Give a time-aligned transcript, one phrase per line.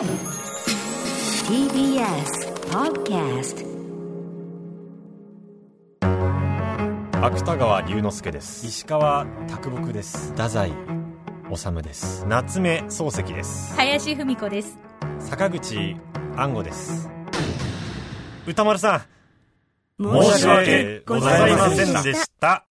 [0.00, 0.08] TBS
[2.70, 3.66] Podcast
[7.20, 8.66] 芥川龍之介です。
[8.66, 10.30] 石川啄木です。
[10.30, 10.72] 太宰
[11.54, 12.24] 治です。
[12.26, 13.74] 夏目漱石です。
[13.76, 14.78] 林芙美子です。
[15.18, 15.94] 坂口
[16.34, 17.10] 安吾です。
[18.46, 19.02] 歌丸さん。
[20.02, 22.69] 申し訳ございませんでした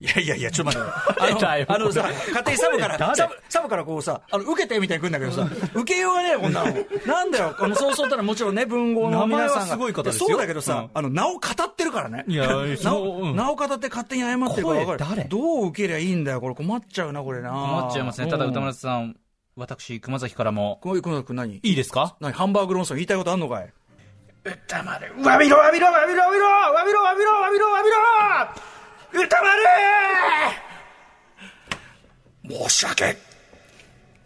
[0.00, 0.88] いやいやいや、ちょっと待って。
[1.66, 6.72] あの、あのさ、勝手にサブから、サブ、サブからこうさ、あの、受けてみたいに来るんだけどさ、受けようがねえよ、こんなの。
[7.04, 9.60] なんだよ、あの、そうそうたらもちろんね、文豪の皆さんが。
[9.60, 12.24] 名前はすごい方ですよそうだけどさ、あの、名を語ってるからね。
[12.28, 12.46] いや
[12.84, 15.28] 名を、名を語って勝手に謝ってるから分かる。
[15.28, 17.50] どう受けりゃいいんだよ、これ困っちゃうな、これな。
[17.50, 18.28] 困っちゃいますね。
[18.30, 19.16] ただ歌うん丸さん、
[19.56, 21.56] 私、熊崎からも、こういうことく何？
[21.56, 22.14] いいですか？
[22.20, 23.72] 何ハンバーグ論争言いたいことあんのかい？
[24.44, 25.12] 歌丸。
[25.24, 28.77] わびろわびろわびろわびろわびろわびろわびろわびろ
[29.12, 29.62] 歌丸
[32.68, 33.16] 申し訳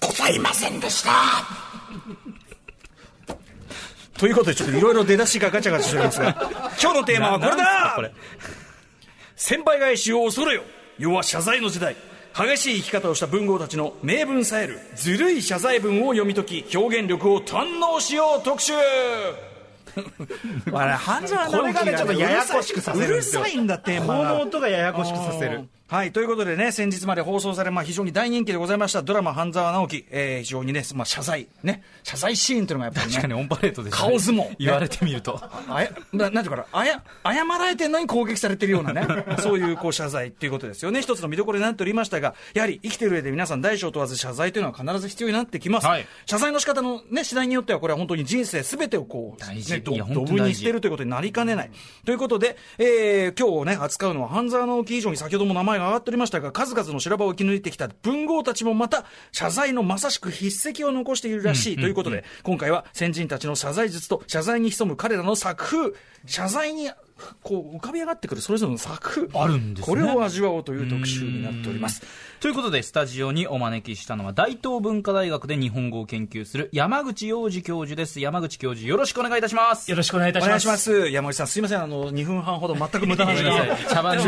[0.00, 1.10] ございませんでした。
[4.18, 7.92] ということでちょっといろいろ出だしがガチャガチャしてるんですが 今日のテーマはこれだ。
[7.96, 8.12] これ？
[9.36, 10.62] 先輩返しを恐れよ。
[10.98, 11.96] 要は謝罪の時代。
[12.34, 18.42] 激しい生き方をした文豪たちの名文さえるずるい謝罪文を読み解き表現力を堪能しよう。
[18.42, 18.72] 特集
[20.72, 34.00] あれ半沢直樹がねちょっとややこしくさせるうるさいんだテーマこがの音がややこしくさせるはい、ということでね、先日まで放送され、まあ、非常に大人気でございましたドラマ、半沢直樹、えー、非常にね、まあ、謝罪、ね、謝罪シーンというのがやっぱりね、確かにオンパレードです、ね。
[34.00, 35.38] 顔相撲言われてみると。
[35.68, 39.06] あやななんていうかなあや、謝られてんのに攻撃されてるようなね、
[39.40, 41.02] そういうこう謝罪っていうことですよね。
[41.02, 45.86] 一つの見どころになっておりましたが、やはり生きてる上で皆さん大小問わず謝罪というのは必ず必要になってきます。
[45.86, 51.70] はい謝罪の仕方のね、次第によってはこれは本当に人生すべてをこう、大事ね、どドブにしてるということになりかねない。
[52.06, 65.92] ということで、えー、今日ね、扱うのは半沢直樹以上に先ほども名前が上がっておりましたが、数々の修羅場を生き抜いてきた文豪たちもまた、謝罪のまさしく筆跡を残しているらしいということで、今回は先人たちの謝罪術と謝罪に潜む彼らの作風、
[66.26, 66.90] 謝罪に
[67.42, 72.02] こう浮かび上がってくるそれぞれの作風、あるんですねこれを味わおうという特集になっております。
[72.40, 78.20] ということで、スタジオにお招きしたのは、大東文化大学で日本語を研究する山口洋二教授です。
[78.20, 79.90] 山口教授、よろしくお願いいたします。
[79.90, 80.50] よろしくお願いいたおします。
[80.50, 81.08] 願いします。
[81.10, 81.82] 山口さん、すいません。
[81.82, 84.24] あの、2分半ほど全く無駄な時間を茶番に、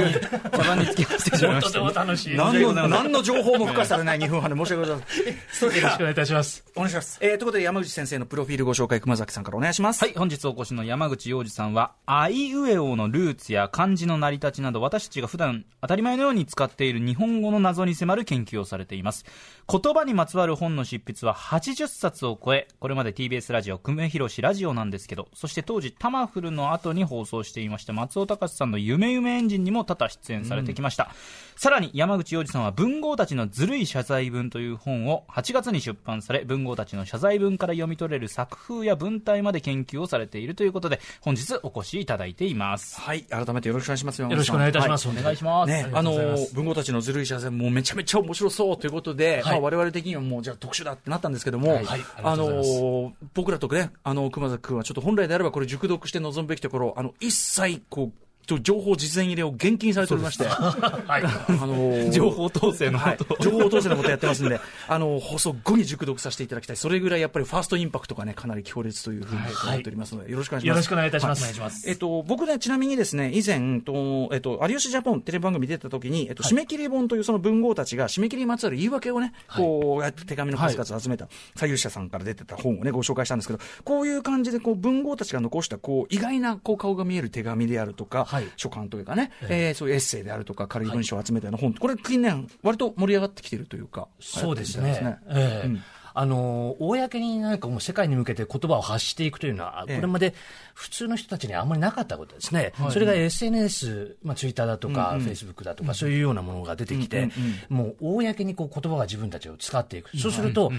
[0.53, 2.37] 茶番につきましてしまいまとしてた、も楽しい。
[2.37, 5.37] よ何の、何の情報も付加されない2分半で申し訳ございません。
[5.53, 6.65] それではろしくお願いいたします。
[6.77, 7.19] お願いします。
[7.21, 10.05] えー、ということで山口先生のプロフィールご紹介、熊崎さんからお願いします。
[10.05, 19.25] はい、本日お越しの山口洋二さんは、あいうえおのルーツや漢字の成り立ちなど、私たちが普段当たり前のように使っている日本語の謎に迫る研究をされています。
[19.69, 31.11] 言葉にまつわる本の執筆は80冊を超え、これまで TBS ラジオ、久米宏ラジオなんですけど、そして当時タマフルの後に放送していました松尾隆さんの夢夢エンジンにも多々出演されてきました。
[31.57, 43.01] さらに山口洋二さんは文豪たちのずるい謝罪文という本を8月に出版され、文豪たちの謝罪文から読み取れる作風や文体まで研究をされているということで、本日お越しいただいています。
[43.01, 43.23] はい。
[43.23, 44.21] 改めてよろしくお願いします。
[44.21, 45.09] よよろしくお願いいたします。
[45.09, 45.69] お願いします。
[45.69, 51.87] ね、あありがとの文豪たちのずるい謝罪もうめちゃめちゃ面白そうということで、まあ、我々的にはもうじゃあ特集だってなったんですけども、はい
[52.23, 58.24] あの僕らとねあの熊崎君はちょっと本来であればこれ熟読して臨むべきところあの一切こう
[58.63, 61.23] 情報事前入れを厳禁されておりまして、はい。
[61.25, 63.19] あの情報統制のはい。
[63.19, 70.69] こと、情報統制のことやってますんで、あの放送後に熟読させていただきたい、それぐらいやっぱりファーストインパクトがね、かなり強烈というふうに思っておりますので、よろしくお願いします。
[70.69, 71.89] よろしくお願いいたします。
[71.89, 95.19] えっと、僕ね、ちなみにですね、以前、とえっと、有吉ジャポンテレビ番組出た時に、えっと、締め切り本というその文豪たちが、締め切りにまつわる言い訳をね、こうやって手紙の数々集めた、左右者さんから出てた本をね、ご紹介したんですけど、こういう感じで、こう、文豪たちが残した、こう、意外な、こう、顔が見える手紙であるとか、はい書簡というかね、えーそういうエッセイであるとか、軽い文章を集めたような本、これ近年、割と盛り上がってきているというか、そうですね。
[95.29, 95.83] うん。
[96.17, 99.97] あの公になんかもう世界に向けて言葉を発していくというのは、こえ。
[99.97, 100.33] えれまで
[100.73, 107.31] 普通の人たちにはあんまりなかったことですね、それが SNS、まあ、ツイッターだとか、フェイスブックだとか、そういうようなものが出てきて、
[107.69, 110.71] もう公にこう言葉が自分たちを使っていく、そうすると、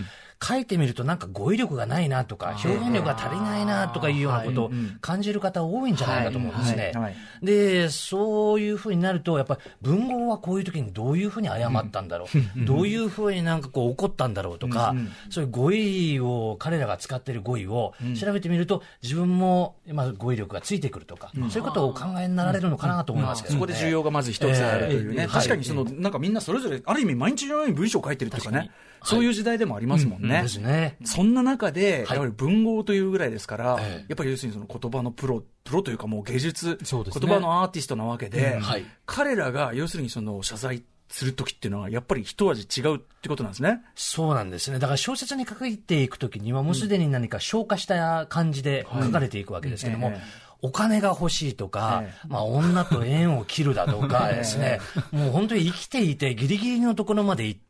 [0.43, 4.71] 書いてみるとなんか語彙力がないなとか、表現力が足りないなとかいうようなことを
[5.01, 6.93] 感じる方多いんじゃないかと思うんですね。
[7.41, 14.93] で、そういうふうになると、やっぱり文豪はこういう時にどういうふうに謝ったんだろう、どういうふうになんかこう怒ったんだろうとか、
[15.29, 25.27] そういう語彙を、彼らが使っている語彙を調べてみると、自分も、まあ、語彙力がついてくるとか、そういうことをお考えになられるのかなと思いますけど、そこで重要がまず一つあるというね、ええ。
[25.27, 28.71] 確かにその、なんかみんなそれぞれ、ある意味、毎日のように文章を書いてるとかね、
[29.05, 30.41] そういう時代でもありますもんね。
[30.41, 30.97] ですね。
[31.03, 32.17] そんな中で、はい。
[32.17, 34.05] やはり文豪というぐらいですから、ええ。
[34.09, 38.85] やっぱり要するにその言葉のプロ、プロというかもう芸術、言葉のアーティストなわけで、はい。
[39.05, 43.81] 彼らが要するにその謝罪するときっていうのは、やっぱり一味違うってことなんですね。
[43.95, 44.79] そうなんですね。
[44.79, 50.45] だから小説に書いていくときには、もうすでに何か消化した感じで書かれていくわけですけども、ええ。
[50.61, 54.79] お金が欲しいとか、えまあ女と縁を切るだとかですね、
[55.11, 57.64] もう本当に生きていてギリギリのところまで行って、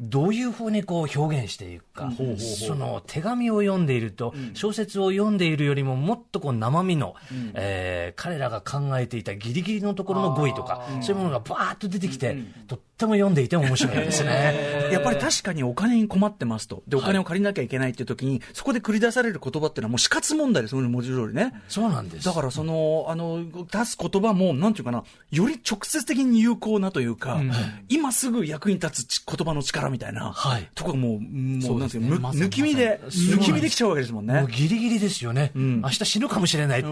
[0.00, 7.14] どういうふうにこう表現していくか、その手紙を読んでいると、小説を読んでいるよりももっとこう生身の、
[7.54, 14.90] えー彼らが考えていたギリギリのところの語彙とか、そういうものがバーッと出てきて、とっても読んでいて面白いですね。
[14.92, 16.82] やっぱり確かにお金に困ってますと。
[16.88, 21.54] で、お金を借りなきゃいけないっていう時に、そこで繰り出される言葉っていうのはもう死活問題ですよね、文字通りね。
[21.68, 22.26] そうなんです。
[22.26, 27.40] だからその、あの、出す言葉も、なんていうかな、より直接的に有効なというか、
[27.88, 30.68] 今すぐ役に立つち言葉の力みたいな、はい。
[30.74, 34.40] とこがもう、もう、なんていうか、むまさに抜き身で、抜き身できちゃうわけですもんね。
[34.40, 34.50] もう。
[34.50, 36.88] ギリギリですよね、明日死ぬかもしれないって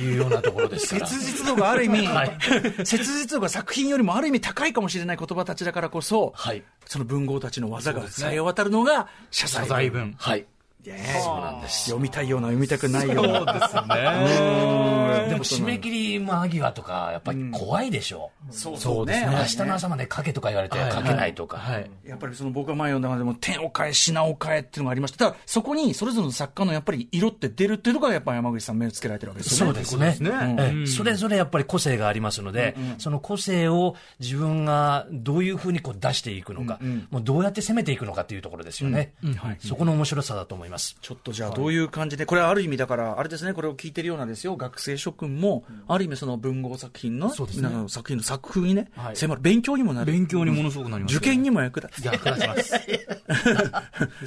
[0.00, 1.06] いうようなところですから。
[1.06, 2.38] 切実度がある意味、 はい。
[2.84, 6.62] 切実度が作品よりもある意味高いかもしれない言葉たちだからこそ、はい。
[6.86, 10.14] その文豪たちの技がさえ渡るのが謝罪謝罪文。
[10.18, 10.46] はい。
[10.90, 11.84] ねそうなんです。
[11.84, 13.38] 読みたいような読みたくないような。
[13.38, 15.28] そうですね。
[15.28, 18.30] でも締め切り間際とか、やっぱり怖いでしょ。
[18.50, 21.58] そうそうですね明日の朝まで書けとか言われて書けないとか。
[21.58, 21.90] はい。
[22.06, 25.18] やっぱりその僕が前読んだ中でも点を変え、品を変えっていうのがありました。
[25.18, 29.84] ただそこにそれぞれの作家のやっぱり色って出るっていうところがやっぱり山口さん目をつけられてるわけですよね。
[29.84, 30.86] そうですね。
[30.86, 36.80] それぞれやっぱり個性がありますので、その個性を自分がどういうふうにこう出していくのか、
[37.10, 39.12] もうどうやって攻めていくのかっていうところですよね。
[39.60, 40.71] そこの面白さだと思います。
[40.78, 50.12] ちょっとじゃあどういう感じで、これはある意味だから、あれですね、これを聞いてるようなんですよ、学生諸君も、ある意味その文豪作品の、そうですね作品の作風にね、はい迫る、勉強にもなる。
[50.12, 52.04] 勉強にものすごくなります、受験にも役立つ。
[52.04, 52.72] 役立ちます。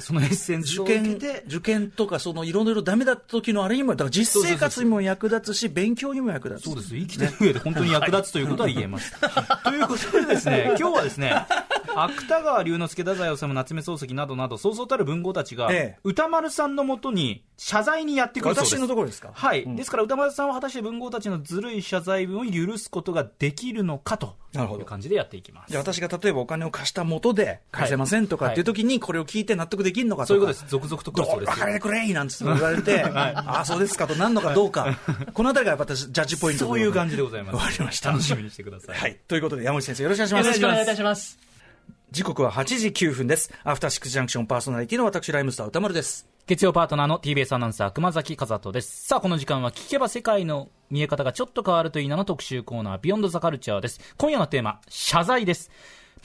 [0.00, 6.64] そのエッセンスを受験受けて、受験とか、そのいろいろダメだった時のあれにも、だから実生活にも役立つし、勉強にも役立つ。
[6.64, 6.96] そうです。
[6.96, 9.12] 生きてる上で本当に役立つということは言えます。
[9.64, 11.46] ということでですね、今日はですね、
[11.94, 18.76] 芥川龍之介、太宰治、夏目漱石などなど、そうそうたる文豪たちが、ええ歌丸さんのもとに謝罪にやってくるそうです。
[18.76, 19.30] 私のところですか？
[19.32, 25.70] はい、ですから歌丸さんは果たして文豪たちのずるい謝罪文を許すことができるのかとなるほどいう感じでやっていきます。
[25.70, 30.26] じゃあ私が例えばお金を貸した元で返せませんとかっていう時にこれを聞いて納得できるのかとか。
[30.28, 30.70] そういうことです。
[30.70, 31.66] 続々と来どるそううです分か。
[31.66, 34.98] れてくれなんつって言われて、あ あ、そうですかとなんのかどうか。
[35.32, 37.56] このあたりがやっぱ私、ジャッジポイントそういう感じでございます。
[37.56, 38.10] わかりました。
[38.10, 38.96] 楽しみにしてください。
[38.98, 39.16] はい。
[39.28, 40.46] ということで、山口先生よろしくお願いします。
[40.46, 41.45] よろしくお願いいたします。
[42.12, 43.52] 時刻は8時9分です。
[43.64, 46.26] アフターシックスジャンクションパーソナリティの私、ライムスター歌丸です。
[46.46, 55.72] 月曜パートナーの TBS アナウンサー熊崎和人ですさあこの時間は聞けば世界の見え方がちょっと変わるといいなの特集コーナービヨンドザカルチャーです今夜のテーマ謝罪です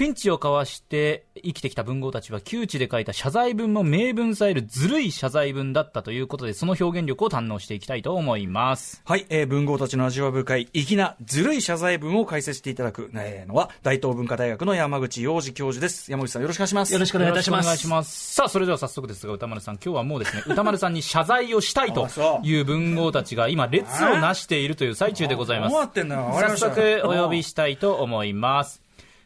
[0.02, 9.04] ピンチをかわして生きてきた文豪たちは窮地で書いた謝罪文も名文さえるずるい謝罪文だったということでその表現力を堪能していきたいと思います。
[9.06, 16.12] はい、えー文豪たちの味わい深い粋なずるい謝罪文を解説していただく、えーのは、大東文化大学の山口洋二教授です。
[16.12, 16.94] 山口さんよろしくお願いします。
[16.94, 17.66] よろしくお願いいたします。
[17.66, 22.08] お願いしますさあそれでは早速ですが歌丸さん今日はもうですね 歌丸さんに謝罪をしたいと
[22.42, 25.76] いう文豪たちが今列をなしているという最中でございます。
[25.76, 28.82] 早速お呼びしたいと思います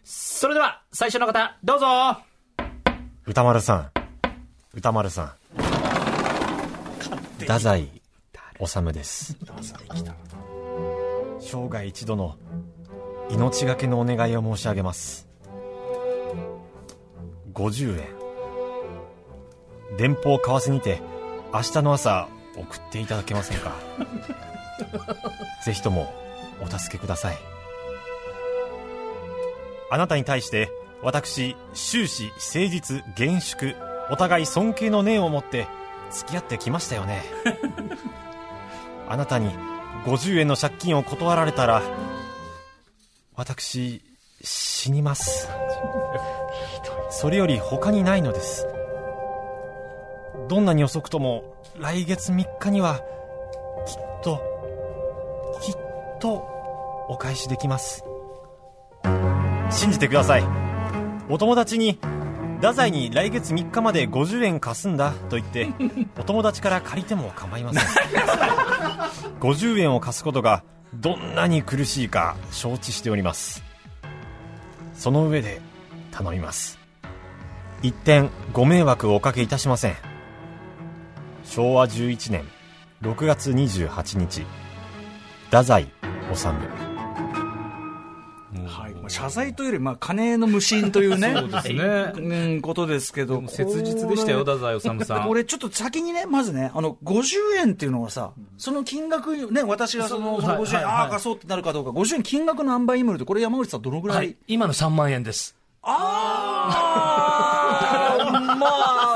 [0.07, 1.87] それでは最初の方どうぞ
[3.25, 3.91] 歌丸さん。
[4.71, 5.31] 歌丸さん。
[7.39, 7.89] 太宰
[8.63, 9.35] 治です。
[11.39, 12.37] 生涯一度の
[13.31, 15.27] 命がけのお願いを申し上げます。
[17.55, 19.97] 50円。
[19.97, 21.01] 電報為替にて
[21.51, 23.75] 明日の朝送っていただけませんか
[25.65, 26.13] ぜひとも
[26.61, 27.54] お助けください。
[29.95, 30.69] あなたに対して
[31.01, 33.77] 私終始誠実厳粛
[34.11, 35.69] お互い尊敬の念を持って
[36.11, 37.23] 付き合ってきましたよね。
[39.07, 39.51] あなたに
[40.03, 41.81] 50円の借金を断られたら
[43.37, 44.01] 私
[44.41, 45.47] 死にます。
[47.09, 48.67] それより他にないのです。
[50.49, 52.95] どんなに遅くとも来月3日には
[53.87, 54.41] きっと
[55.61, 55.75] きっ
[56.19, 56.33] と
[57.07, 58.03] お返しできます。
[59.75, 60.43] 信じてください。
[61.29, 61.99] お友達に
[62.57, 65.67] 太宰に来月3日まで50円貸すんだと言って
[66.17, 67.83] お友達から借りても構いません。
[69.41, 70.63] 50円を貸すことが
[70.93, 73.63] どんなに苦しいか承知しております。
[74.93, 75.61] その上で
[76.11, 76.79] 頼みます。
[77.81, 79.95] 一点ご迷惑をおかけいたしません。
[81.43, 82.45] 昭和11年
[83.01, 84.45] 6月28日
[85.45, 86.47] 太宰治。
[86.47, 86.84] はい、
[89.05, 92.13] まあ謝罪というより、まあ、金の無心というね、そうですね。
[92.15, 95.29] うん、ことですけど、切実でしたよ、太宰治さん。
[95.29, 105.55] 俺、ちょっと先にね、まずね、あの、50円っていうのはさ、その金額に、ね、私がその、その50円、ああ、貸そうってなるかどうか、50円金額の塩梅にもよると、これ山口さんどのぐらはいい、今の3万円です。
[105.83, 107.14] ああ、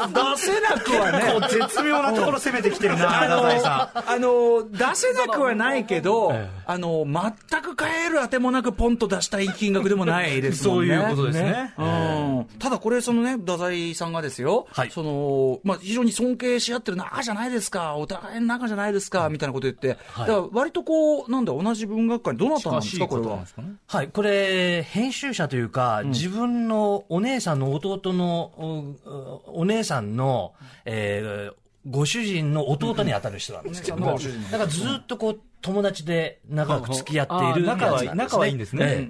[0.10, 1.48] 出せなくはね。
[1.50, 4.12] 絶妙なところ攻めてきてるな、太宰さん。
[4.12, 6.34] あの、出せなくはないけど、
[6.66, 10.96] あの、全く買えるあてもなくポンと出したい金額でもないですもんね。
[10.96, 11.74] そういうことですね。
[11.78, 23.39] うんただこれ、そのね、太宰さんがですよ、はいその、まあ、非常に尊敬し合ってる仲じゃないですか、お互いの仲じゃないですか、みたいなこと言って、はいだから割とこう、なんだ、同じ文学館にどなたなんですか、これは？
[23.88, 30.53] はい、これ、編集者というか、自分のお姉さんの弟の、おお姉さんの、
[30.86, 31.53] えー
[31.88, 34.20] ご主人の弟に当たる人なんですけども、
[34.51, 38.86] だからずっとこう、友達で長く付き合っているあ仲は仲はいいんですね。
[38.86, 39.08] え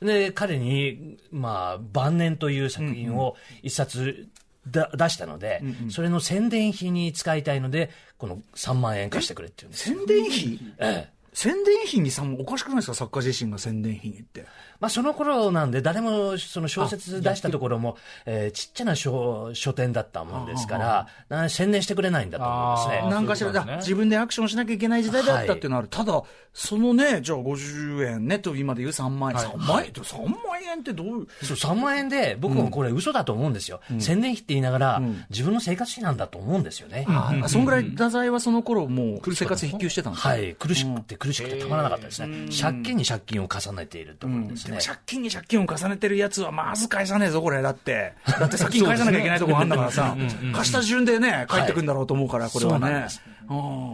[0.00, 0.06] え。
[0.28, 4.28] で、彼に、まあ、晩年という作品を一冊
[4.68, 9.98] だ出したので、それの宣伝費に使いたいので、この3万円貸してくれって言うんですよ。
[9.98, 10.60] 宣伝費？
[10.78, 11.14] ええ。
[11.32, 14.46] 宣伝費にさ、おかしくないですか、作家自身が宣伝費にって。
[14.84, 23.02] まあ、その頃なんで、誰もその小説出したところも、えーちっちゃな書書店だったもんですから、な宣伝してくれないんだと思すあね。
[23.10, 23.76] 何かしらね。
[23.78, 25.66] 自分でアクションしなきゃいけない時代だったってい。
[25.66, 26.22] うのはある、ただ、
[26.52, 37.06] そのね、じゃあ50円ねと今で言う3万円、3万円って、3万円ってどういう、そう3万円で、僕もこれ、嘘だと思うんですよ、宣伝費って言いながら、自分の生活費なんだと思うんですよね。
[37.08, 40.04] あそんぐらい太宰はその頃もう生活費給して。
[40.04, 44.73] たんですか、はい、苦しくて苦しくてたまらなかったですね、借金に借金を重ねているところですね。
[44.80, 47.62] 借金に借金を重ねてるやつはまず返さねえぞ、これ。
[47.62, 48.14] だって。
[48.26, 50.16] だって先に返さなきゃいけないところあんだからさ、
[50.52, 53.06] 貸した順でね、返ってくんだろうと思うから、これはね。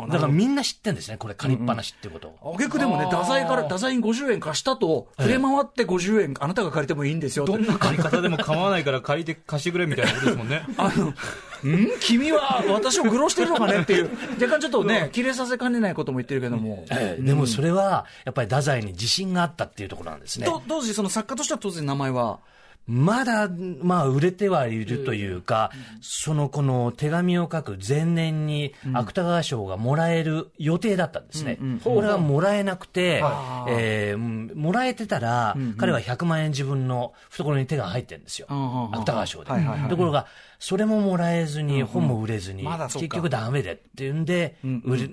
[0.08, 2.28] だからみんな知ってんですね、これ、借りっぱなしっていうこと。
[2.28, 2.54] を。
[2.54, 7.52] あげくでもね、太宰から、太宰に50円貸したと、触れ回って50円、あなたが借りてもいいんですよって。
[7.52, 10.62] どんな借り方でも構わないから借りて貸してくれみたいなことですもんね。
[10.78, 11.12] あの、
[11.68, 11.88] ん？
[12.00, 16.84] 君は私を愚弄してるのかねっていう、 若干ちょっとね、切れさせかねないことも言ってるけども。
[16.90, 17.22] ええ。
[17.22, 20.46] でもそれは、やっぱり太宰に自信があったっていうところなんですね。
[20.46, 22.40] と当時、その作家としては当然名前は？
[22.86, 23.48] まだ、
[23.82, 31.58] まあ、売れてはいるというか、その、この手紙を書く前年に芥川賞がもらえる予定だったんですね。
[31.84, 33.22] これがもらえなくて、
[33.68, 34.18] えーう。
[34.18, 38.48] んもらえてたら、彼は100万円自分の懐に手が入ってるんですよ。
[38.50, 39.52] んうんうん芥川賞で。
[39.88, 40.26] ところが、
[40.60, 44.58] それももらえずに、本も売れずに結局ダメでっていうんで、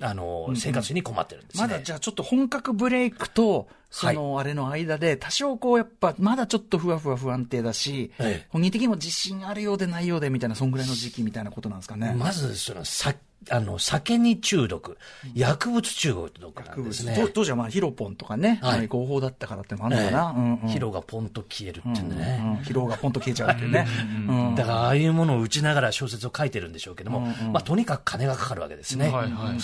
[0.01, 1.63] あの、生活に困ってるんですね。
[1.63, 12.13] まだじゃあちょっと本格ブレイクと、そのあれの間で、多少こうやっぱ、まだちょっとふわふわ不安定だしええ、本人的にも自信あるようでないようでみたいな、そんぐらいの時期みたいなことなんですかね。
[12.17, 13.15] まず、その、さ、
[13.49, 14.97] あの、酒に中毒、
[15.33, 17.15] 薬物中毒なんですね。
[17.17, 18.87] 当当時はまあヒロポンとかね、はい。
[18.87, 20.25] 合法だったからってのもあるのかな。
[20.31, 20.59] うんうん。
[20.69, 22.39] 疲労がポンと消えるっていうんでね。
[22.41, 23.87] うん疲労がポンと消えちゃうっていうね。
[24.27, 24.55] うん。
[24.55, 29.11] だから、ああいうものを打ちながら小説を書いてるんでしょうけども、まあ、とにかく金がかかるわけですね。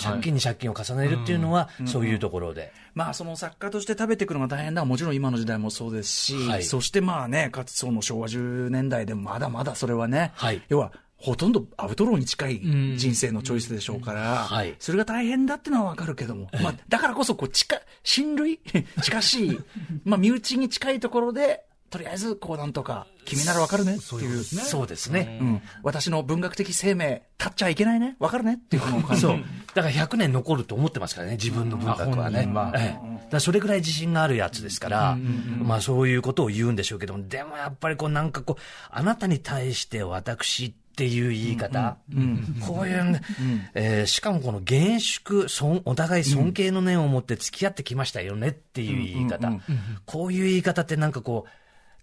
[0.02, 2.72] 借金に借金を重ねるっていうのは、そういうところで。
[2.94, 6.62] まあその作家として食べていくのが大変だもちろん今の時代もそうですし、はい。
[6.62, 10.62] そしてまあね、かつその昭和10年代でもまだまだそれはね、はい。
[10.68, 10.92] 要は
[11.24, 12.60] ほとんどアウトローに近い
[12.96, 14.74] 人生のチョイスでしょうから、はい。
[14.78, 18.60] それが大変だってのはわかるけども、まあだからこそこう近、親類？
[19.02, 19.58] 近しい、
[20.04, 24.44] まあ身内に近いところで、とりあえずこうなんとか、君ならわかるねっていう。
[24.44, 25.38] そうですね。
[25.40, 28.82] うん、私の文学的生命、立っちゃいけないね、わかるねっていう。
[28.82, 29.22] この感じ。
[29.22, 29.38] そう。
[29.74, 32.40] だから100年残ると思ってますからね、自分の文学はね。
[32.40, 35.16] あ本人はええだそれぐらい自信があるやつですから、
[35.62, 41.96] まあそういうことを言うんでしょうけども、でもやっぱりこうなんかこう、あなたに対して私っていう言い方、
[42.66, 43.20] こういう、
[43.74, 49.52] えーしかもこの厳粛、尊お互い尊敬の念を持って付き合ってきましたよねっていう言い方、
[50.06, 51.50] こういう言い方ってなんかこう、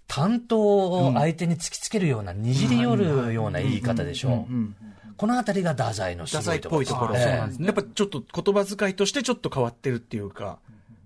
[0.08, 4.54] 担当を相手に突きつけるような、にじり寄るような言い方でしょう。
[5.16, 7.60] このあたりが太宰のすごいところですぽいところ、ええそうなんです。
[7.60, 10.60] ねやっぱちょっと言葉遣いとしてちょっと変わってるっていうか、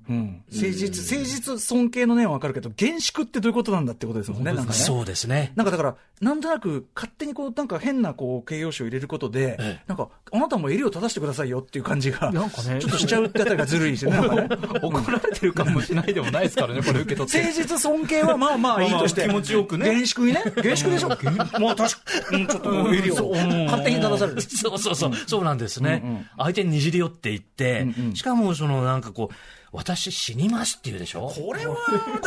[0.10, 4.78] うん、誠実、誠実尊敬の念はわかるけど、厳粛ってどういうことなんだってことですもんね、なんかね。
[4.78, 5.52] そうですね。
[5.56, 14.12] なんかだから、なんとなく勝手にこう、なんか変なこう形容詞を入れることで、ええなんか、あなたも襟を正してくださいよっていう感じが、なんかねちょっとしちゃうってあたりがずるいしね。
[14.12, 14.48] なんかね
[14.82, 17.40] 怒られてるかもしれないでもないですからね、これ受け取って。
[17.40, 19.26] 誠実尊敬はまあまあいいとして。
[19.28, 20.44] まあまあ気持ちよくね厳粛にね。
[20.62, 21.10] 厳粛でしょ。
[21.10, 23.32] まあ確かうんちょっと襟を
[23.66, 24.42] 勝手に正される。
[24.42, 26.28] そうそうそう、そうなんですね。
[26.38, 29.36] 相手ににじり寄っていって、しかもそのなんかこう、
[29.76, 31.30] 私死にますって言うでしょ？
[31.30, 31.76] これは、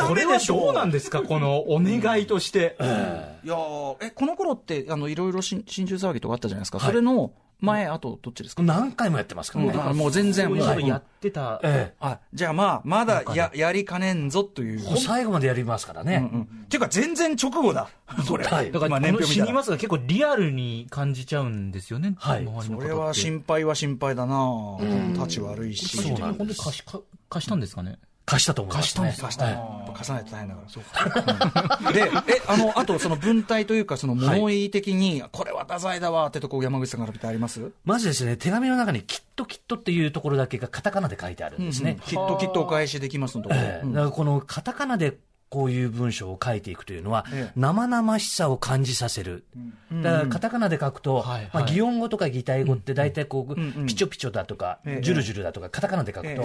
[0.07, 2.77] これはどうなんですか、このお願いとして。
[2.79, 6.79] いやーえ、この頃って、あの、いろいろ新新中騒ぎとかあったじゃないですか。
[6.79, 8.63] それの、前、あと、どっちですか？
[8.63, 9.73] 何回もやってますからね。
[9.73, 10.81] もうもう全然、もう。
[10.87, 14.79] やってた、えあ、じゃあまあ、まだや、やりかねんぞという。
[14.79, 14.95] え。
[14.97, 16.29] 最後までやりますからね。
[16.31, 17.89] うんっていうか、全然直後だ。
[18.25, 18.45] それ。
[18.45, 22.15] はいだから、今この年表見たら死にますが結構リアルに感じちゃうんですよね。
[22.17, 24.77] はい周りの方ってこれは心配は心配だな
[25.13, 25.97] 立ち悪いし。
[25.97, 26.99] 最終的にそうなんです本当に貸しか
[27.29, 27.97] 貸したんですかね？
[28.29, 29.15] 貸したと思います、ね。
[29.19, 29.51] 貸したい。
[29.51, 30.69] やっぱ貸さないと大変だから。
[30.69, 31.93] そう。
[31.93, 37.71] で、え、あの、あとその文体というか、その物言い的に、これは太宰だわってとこ、山口さんから見てあります？
[37.85, 41.97] まずですね、手紙の中にきっときっとっていうところだけがカタカナで書いてあるんですね。
[42.05, 43.61] きっときっとお返しできますのところ。
[43.61, 45.17] ええだからこのカタカナで
[45.49, 47.51] こういう文章を書いていくというのは、ええ。
[47.55, 49.45] 生々しさを感じさせる。
[49.91, 55.01] だからカタカナで書くと、はいまあ、はい擬音語とか擬態語って大体こう、ピチョピチョだとか、ええ。
[55.01, 56.43] ジュルジュルだとか、カタカナで書くと、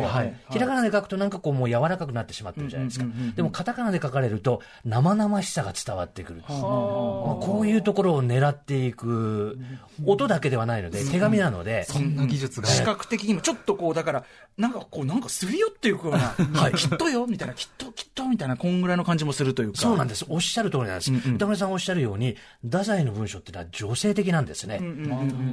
[0.50, 3.06] ひらがなで書くとなんかこうもう柔らかくなってしまってるじゃないですか。
[3.36, 6.42] でもカタカナで書かれると生々しさが伝わってくる。
[6.46, 6.60] まあ
[7.44, 9.58] こういうところを狙っていく、
[10.06, 12.68] 音だけではないので、手紙なので、そんな技術が。
[12.68, 14.24] 視覚的にも、ちょっとこう、だから、
[14.56, 19.80] なんかこう、なんかすり寄っていくような、はい、きっとよ、みたいな、きっと、きっと、みたいな、こんぐらいの感じもするというか。
[19.80, 20.24] そうなんです。
[20.28, 21.12] おっしゃる通りなんです。
[21.12, 24.80] うんうん丸さんおっしゃるように、太宰の文章っていうのは女性的なんですね。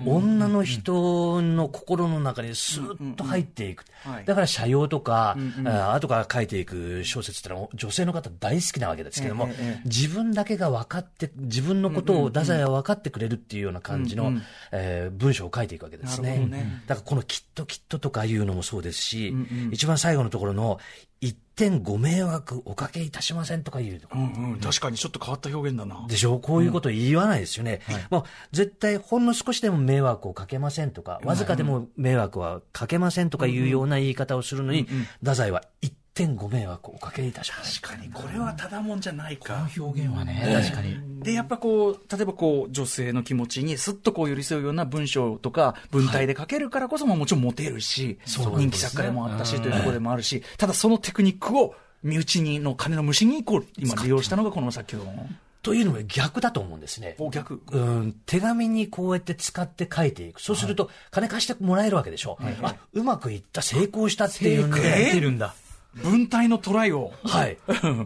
[0.06, 3.86] 女の人の心の中にスーッと入っていく。
[4.26, 9.50] だから、社用とか、あ後から書いていく小説ってのは女性の方大好きなわけですけども、
[9.86, 14.34] 自分だけが分かって、自分のことを太宰は分かってくれるっていうような感じの
[14.72, 16.84] えー文章を書いていくわけですねね。
[16.88, 19.36] だから、このきっときっととかいうのもそうですし、
[19.72, 20.80] 一番最後のところの、
[21.20, 24.00] 一点ご迷惑おかけいたしませんとかいう。
[24.00, 26.08] ところうんうん、確かにちょっと変わった表現だな。
[26.08, 26.40] でしょ？
[26.40, 27.82] こういうこと言わないですよね。
[28.10, 34.88] もう絶対ほんの少しでも迷惑をかけませんとか、わずかでも迷惑はかけませんとかいうような言い方をするのに、
[35.20, 37.82] 太宰は一点ご迷惑をおかけいたします。
[37.82, 39.70] 確かに、これはただもんじゃないか。
[39.78, 40.98] 表現はね、確かに。
[41.24, 55.30] で、やっぱこう、例えばこう、女性の気持ちにすっとこう寄り添うような文章とか文体で書けるからこそ、まあもちろんモテるし、人気作家でもあったしというところでもあるし、ただそのテクニックを身内にの金の虫にこう、今利用したのがこの先ほどの。
[55.62, 57.16] というのは逆だと思うんですね。
[57.20, 57.62] お逆。
[57.72, 60.42] うん、手紙にこうやって使って書いていく。
[60.42, 62.40] そうすると、金貸してもらえるわけでしょ。
[62.64, 64.84] あ、うまくいった、成功したっていうんで。
[64.84, 65.54] やってるんだ。
[65.96, 67.12] 文体のトライを。
[67.24, 67.58] はい。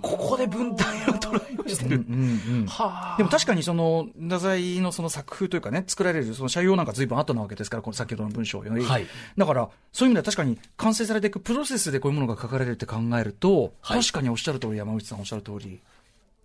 [0.01, 2.03] ここで文体のトライをしてる。
[2.03, 8.83] でも確かにその、太宰のその作風というかね、作られるその社用なんか随分後なわけですから、この先ほどの文章より。
[8.83, 9.05] はい
[9.37, 15.79] だから、そういう意味では確かに完成されていくプロセスでこういうものが書かれるって考えると、はい確かにおっしゃる通り、山内さんおっしゃる通り。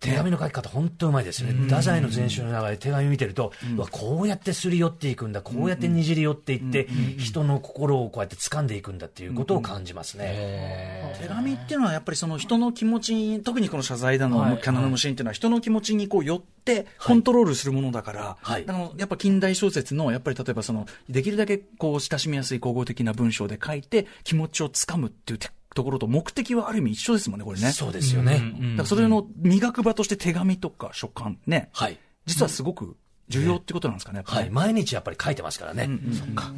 [0.01, 1.51] 手紙の書き方、本当うまいですね。
[1.53, 6.87] 太宰の全集の中で手紙見てると、うわこうやってすり寄っていくんだ、こうやってにじり寄っていって、
[7.17, 11.15] 人の心をこうやって掴んでいくんだっていうことを感じますね。
[11.21, 18.65] 手紙っていうのはやっぱりその人の気持ちに、特にこの謝罪だの、はいキャナの無心っていうのは人の気持ちにこう寄ってコントロールするものだから、はい。
[18.67, 27.71] あのやっぱ近代小説のやっぱり例えばその、できるだけこう親しみやすい口語的な文章で書いて気持ちをつかむっていうてところと目的はある意味一緒ですもんね、これね。
[27.71, 28.39] そうですよね。
[28.39, 31.97] だからそれの磨く場として手紙とか書簡ね、はい。
[32.25, 32.95] 実はすごく
[33.29, 34.49] 重要ってことなんですかね、やっぱりはい。
[34.49, 35.89] 毎日やっぱり書いてますからね。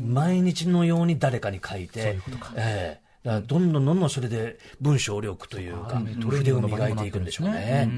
[0.04, 2.20] 毎日のように誰かに書いて、
[2.56, 7.90] ええだからどんどんどんどんそれで文章力というか、筆を磨いていくんでしょうね。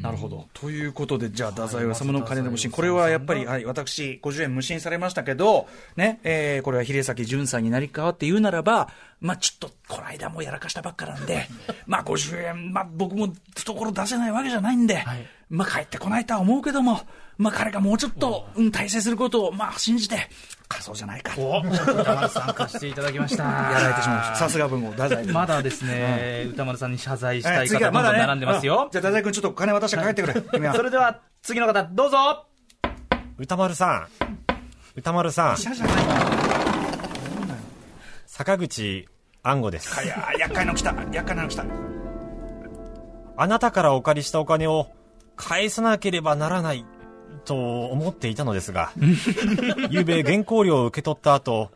[0.00, 0.46] なるほど。
[0.54, 2.70] ということで、じゃあ、太宰治の金の無心。
[2.70, 11.48] これはやっぱり、はい、私、50円無心されましたけど、ね、えー、これは秀崎淳さんになり変わって言うならば、まあちょっと、この間もやらかしたばっかなんで、
[11.86, 15.04] まあ50円、まあ僕も懐出せないわけじゃないんで、
[15.50, 17.00] まあ帰ってこないとは思うけども、
[17.36, 20.28] まあ彼がもうちょっと、うん、大成することを、まあ信じて、
[20.68, 21.32] 仮想じゃないか。
[21.40, 23.44] や歌丸さん貸していただきました。
[23.72, 24.36] られてしまいました。
[24.36, 25.26] さすが文豪、太宰。
[25.32, 28.90] まだですね、歌丸さんに謝罪したはいい方どんどん並んでますようん。
[28.90, 30.72] じゃあ、太宰君ちょっと金渡して帰ってくれ。
[30.72, 32.46] それでは、次の方、どうぞ
[33.38, 34.08] 歌丸さん
[34.96, 36.06] 歌丸さん医者じゃない
[36.42, 36.47] な
[38.38, 39.08] 坂口
[39.42, 40.94] 安吾ですいやー厄介なの来た。
[41.12, 41.64] 厄介なの来た。
[43.36, 44.92] あなたからお借りしたお金を
[45.34, 46.86] 返さなければならない
[47.44, 48.92] と思っていたのですが、
[49.90, 51.72] 昨べ原稿料を受け取った後、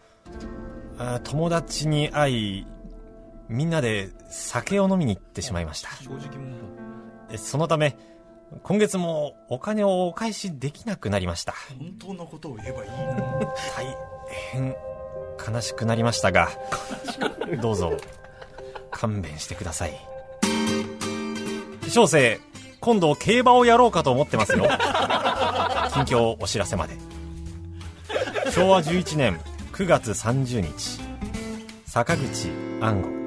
[0.98, 2.66] あ友達に会い、
[3.48, 5.88] みんなで酒を飲みに行ってしまいました。
[7.32, 7.96] えそのため、
[8.62, 11.54] 今月もお金をお返しできなくなりました。
[11.76, 12.90] 本当のことを言えばいい
[13.74, 13.96] 大
[14.52, 14.91] 変
[15.46, 16.50] 悲しくなりましたが、
[17.60, 17.96] どうぞ
[18.90, 19.92] 勘弁してください。
[21.88, 22.40] 小生、
[22.80, 24.68] 今度競馬をやろうかと思ってますよ。
[25.92, 26.96] 近況お知らせまで。
[28.50, 29.40] 昭和11年
[29.72, 31.00] 9月30日、
[31.86, 32.48] 坂口
[32.80, 33.21] 安吾。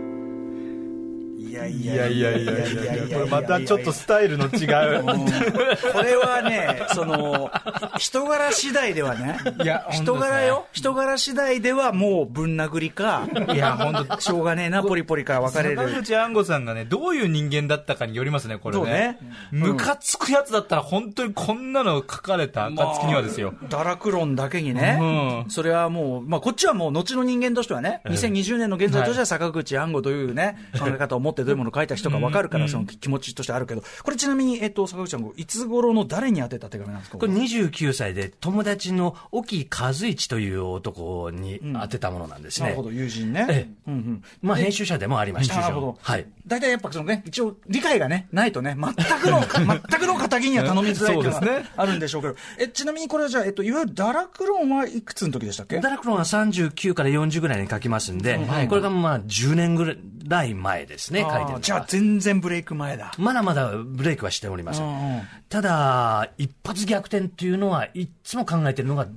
[1.56, 1.94] いややいいや。
[1.94, 5.04] いやいやいやいやこれまたちょっとスタイルの違う。
[5.04, 7.52] これはね、その、
[7.98, 16.04] 人柄次第ではね、いや人柄よ、人柄次第ではもうぶん殴りか、いや、本当しょうがねえな、ポリポリか分かれ坂る。
[16.04, 19.18] 口安吾さんがね、どういう人間だったかによりますね、これね。
[19.52, 23.54] ムカつくやつだったら、本当にこんなの書かれた暁にはですよ。
[23.70, 24.98] 堕落論だけにね、
[25.46, 25.50] うん。
[25.50, 37.18] それはもう、まあ、こっちはもう、後の人間としてはね、2020年の現在としては坂口安吾というね、考え方を持ってどういうものを書いた人か分かるから、その気持ちとしてあるけど、これちなみに、えっと、坂口安吾、いつ頃の誰に宛てた手紙なんですか？
[37.18, 42.66] これ29歳で友達の沖和一という男に当てたものなんですね。
[42.66, 43.48] なるほど、友人ね。
[43.50, 43.92] ええ。
[43.92, 44.24] うんうん。
[44.42, 45.62] まあ編集者でもありました。
[45.62, 45.98] なるほど。
[46.02, 46.26] はい。
[46.48, 55.80] 大体やっぱそのね、一応理解がね、ないとね、全くの、か 全くの仇には頼みづらいっていうのがそうですねあるんでしょうけど、 え、ちなみにこれはじゃあ、えっと、いわゆる堕落論はいくつの時でしたっけ？
[55.80, 63.12] ダラクロンは39から40ぐらいに書きますんで、これがまあ10年ぐらい前ですね、書いてるじゃあ全然ブレイク前だ。
[63.18, 65.22] まだまだブレイクはしておりませうんうんん。
[65.50, 69.08] ただ、一発逆転っていうのはいつも考えてるのが、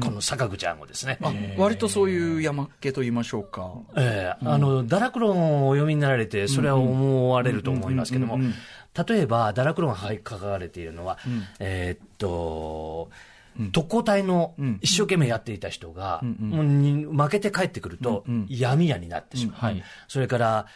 [0.00, 1.18] この坂口安吾ですね。
[1.22, 3.72] あ割とそういう山っ気と言いましょうか。
[3.96, 8.38] ええあの、ダラクロンをお読みになられて、それは思われると思いますけども、
[9.06, 11.18] 例えば、ダラクロンが書かれているのは、
[11.60, 13.10] えーっと、
[13.72, 19.56] 特攻隊の一生懸命やっていた人が、もうに負けて帰ってくると、闇屋になってしまう。
[19.60, 20.66] はいそれから、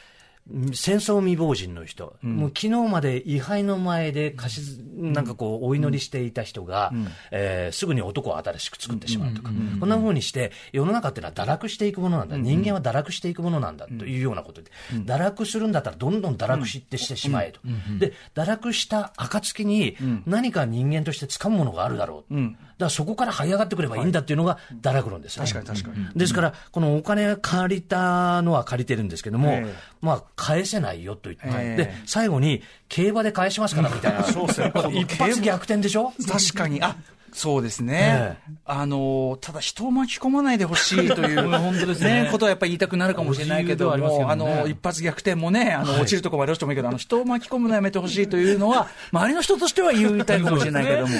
[0.72, 6.92] 戦争未亡人の人、もう昨日まで位牌の前で貸し、なんかこう、お祈りしていた人が、
[7.30, 13.86] えーすぐに男を新しく作ってしまうとか、こんな風にして、世の中っていうのは堕落していくものなんだ、人間は堕落していくものなんだ。
[13.86, 17.60] というようなことで、堕落するんだったら、どんどん堕落してしてしまえと。
[17.98, 22.34] で、堕落した暁に、何か人間として掴むものがあるだろう。
[22.80, 25.46] だからそこから這い上がってくればいいんだっていうのが堕落論ですね。
[25.46, 26.08] 確かに確かに。
[26.18, 34.24] ですから、このお金借りたのは借りてるんですけども、ええまあ、返せないよと言って、ええで、最後に、競馬で返しますからみたいな。
[34.32, 34.72] そうですね。
[34.94, 36.12] 一発逆転でしょ？
[36.26, 36.96] 確かに、あ
[37.32, 42.28] そうですね、えあのただ人を巻き込まないでほしいという 本当ですね。
[42.30, 51.14] ことはやっぱり言いたくなるかもしれないけどああの一発逆転もね、あの落ちるところまで落ちてもいいけど、あの人を巻き込むのやめてほしいというのは、 周りの人としては言いたいかもしれないけども、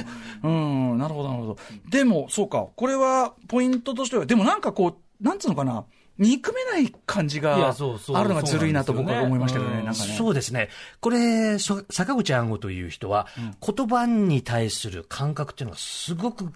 [0.92, 1.58] うん、なるほど、なるほど。
[1.90, 5.84] でも、そうか、これはポイントとしては、でもなんかこう、なんつうのかな、
[6.20, 10.14] 憎めない感じいがあるのがずるいなと僕は思いましたけどね、なんかね。
[10.16, 10.68] そうですね。
[11.00, 13.26] これ、そ坂口安吾という人は、
[13.66, 16.52] 言葉に対する感覚っていうのがすごく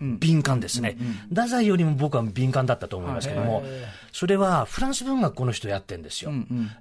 [0.00, 0.96] 敏感ですね。
[1.30, 3.64] 太宰よりも僕は敏感だったと思いますけども、
[4.12, 6.32] それはフランス文学この人やってんですよ。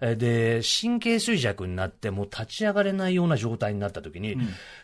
[0.01, 4.37] えーで、神経衰弱になってもう立ち上がれないような状態になった時に、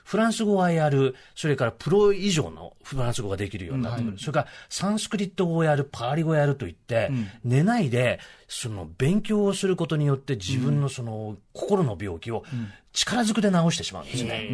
[0.03, 4.19] フランス語はやる、それからプロ以上のフランス語ができるようになってくる。
[4.19, 7.09] それからサンスクリット語をやる、パーリ語をやると言って、
[7.43, 12.43] 寝ないで、その勉強をすることによって自分のその心の病気を
[12.91, 14.47] 力ずくで治してしまうんですね。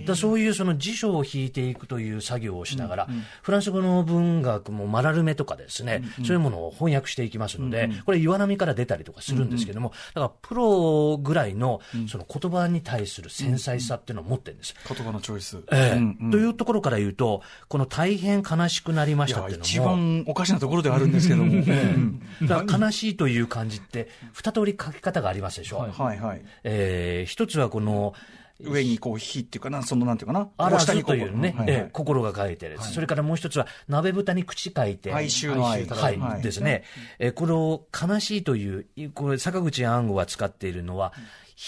[0.00, 3.08] だからそういうその辞書を引いていくという作業をしながら、
[3.42, 14.76] フランス語の文学もマラルメとかですね、そういうものを翻訳していきますので、これ岩波から出たりとかするんですけども、だからプロぐらいのその言葉に対する繊細さっていうのを持ってるんです。
[14.88, 15.58] 言葉のチョイス。
[15.70, 19.64] ええうんうんというところから言うと、この大変悲しくなりましたっていうのも。
[19.64, 21.52] 一番おかしなところではあるんですけども。
[21.52, 25.78] うんだから悲しいという感じって、二通り書き方がありますでしょ。
[25.78, 26.42] はいはい。
[26.64, 28.14] えー一つはこの、
[28.62, 30.48] 上にこう、火っていうかな、そのなんていうかな。
[30.56, 36.42] あらず下にことういうね、心が書いてるそれからもう一つは、鍋豚に口書いて、哀愁の愛はい、はい。
[36.42, 36.84] ですね。
[37.18, 41.12] えーこの悲しいという、これ、坂口安吾が使っているのは、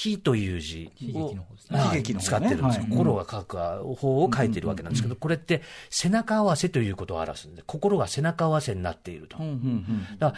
[0.04, 1.34] 悲という字を
[2.18, 2.88] 使ってるんです、はい。
[2.88, 3.56] 心が書く
[3.94, 5.02] 方を書いてるわけなんです。
[5.02, 9.38] けど、これって背中合わせということを表すんで、心が背中合わせになっていると。
[9.38, 9.54] だか
[10.18, 10.34] ら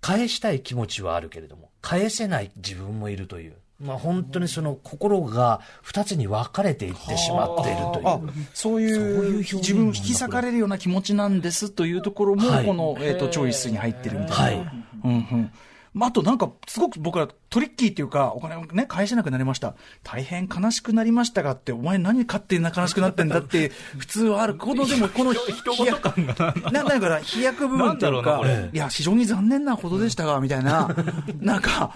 [0.00, 3.56] 返したい気持ちはあるけれども、返せない自分もいるという。
[3.80, 8.08] まあ本当にその心が二つに分かれていってしまっているという。
[8.08, 8.20] あ
[8.54, 14.64] そういう自分を引き裂かれるような気持ちなんですというところも、はいこの、えー、とチョイスに入ってるみたいな。
[14.64, 14.72] はい
[15.04, 15.52] うんうん
[15.96, 19.74] まあ、あとなんか、すごく僕はトリッキーっていうか、お金をね、返せなくなりました。
[20.02, 24.56] 大変悲しくなりましたがって、お前何勝手に悲しくなってんだって、 普通はある。
[24.56, 25.42] この、でも、この、一
[25.74, 26.70] 言感がな。
[26.70, 28.42] なんだから、飛躍部分っていうか
[28.74, 30.94] いや、非常に残念なことでしたが、みたいな、
[31.40, 31.94] なんか、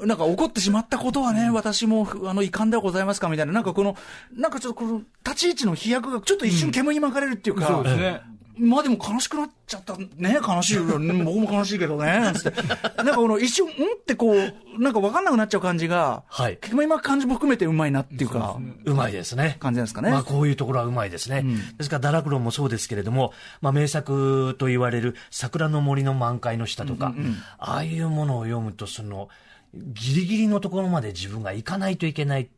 [0.00, 3.96] なんか怒ってしまったことはね、私も、あの、遺憾ではございますかみたいな、なんかこの、
[4.34, 8.20] なんかちょっとこの、立ち位置の飛躍が、ちょっと一瞬煙に巻かれるっていうか、そうですね。
[8.58, 9.96] まあでも悲しくなっちゃった。
[9.96, 12.06] ね、悲しい僕も悲しいけどね。
[12.06, 12.62] なんつって。
[12.96, 19.56] なんかこの一瞬、うんってこう、なんか分かんなくなっちゃう感じが、はい煙に巻く感じも含めてうまいなっていうか、うまいですね。
[19.60, 20.10] 感じなんですかね。
[20.10, 21.44] まあこういうところはうまいですね。
[21.76, 27.14] ですから、ダラクロンもそうですけれども、まあ名作と言われる桜の森の満開の下とか、
[27.58, 29.28] ああいうものを読むと、その、
[29.74, 32.48] ギリギリのところまで自分が行かないといけない。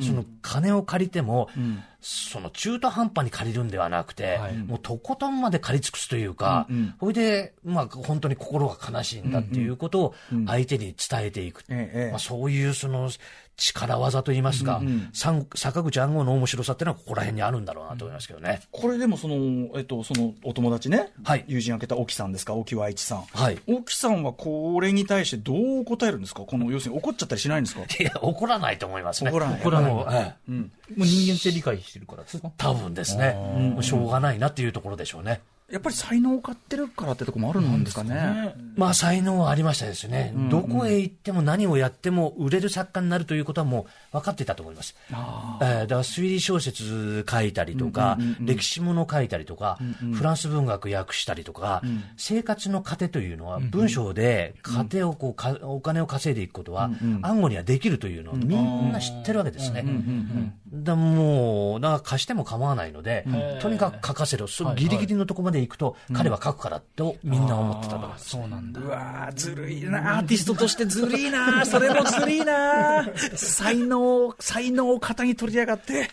[0.00, 1.48] その金を借りても、
[2.00, 6.66] その中途半端に借りるんではなくて、もうとことんまで借り尽くすというか、
[7.00, 10.14] それで、まあ本当に心が悲しいんだっていうことを
[10.46, 11.64] 相手に伝えていく。
[11.68, 13.10] ええまあ、そういうその
[13.56, 14.80] 力技といいますか、
[15.12, 18.60] さん坂口暗号の面白さっていうのはここら辺にあるんだろうなと思いますけどね。
[18.70, 21.44] これでもその、えっと、そのお友達ね、はい。
[21.48, 23.22] 友人開けた沖さんですか、沖和一さん。
[23.22, 23.58] はい。
[23.66, 26.42] 沖さんはこれに対してどう答えるんですか？
[26.42, 27.82] この、要するに怒っちゃったりしないんですか？
[27.82, 29.32] いや、怒らないと思いますね。
[29.32, 29.60] 怒らない。
[29.60, 29.92] 怒らない。
[29.92, 30.52] ええ
[30.96, 32.50] もう人間性理解してるからですか？
[32.56, 33.34] 多分ですね。
[33.74, 35.40] もうしょうがないなっていうところでしょうね。
[35.70, 38.54] やっぱり才能を買ってるからってとこもあるんですかね。
[38.76, 44.94] まあ才能はありましたですね、どこへ行っても何をやっても売れる作家になるということはもう分かっていたと思います。
[45.10, 45.18] えー
[45.80, 49.78] だから推理小説書いたりとか、歴史もの書いたりとか、
[50.14, 51.82] フランス文学訳したりとか、
[52.16, 56.90] 生活の糧というのは文章で糧をこうかお金を稼いでいくことは
[57.22, 59.84] 暗号にはできるというのをみんな知ってるわけですね。
[60.72, 63.26] だもう、だから貸しても構わないので、
[63.60, 64.46] とにかく書かせろ。
[64.46, 68.28] そのギリギリのところまで行くと、彼は書くからとみんな思ってたと思います。
[68.30, 68.80] そうなんだ。
[68.80, 73.04] うわーずるいなアーティストとしてずるいなそれもずるいな
[73.36, 73.97] 才能、
[74.38, 76.10] 才能を型に取りやがって。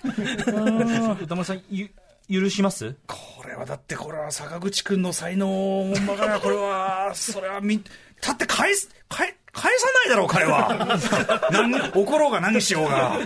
[1.21, 1.89] 歌丸さんゆ
[2.27, 2.95] 許します？
[3.05, 3.15] こ
[3.47, 7.13] れはだってこれは坂口くんの才能ほんまかなこれは。
[7.13, 7.83] それはみ
[8.21, 10.99] だって返す返返さないだろう彼は。
[11.51, 13.17] 何怒ろうが何しようが。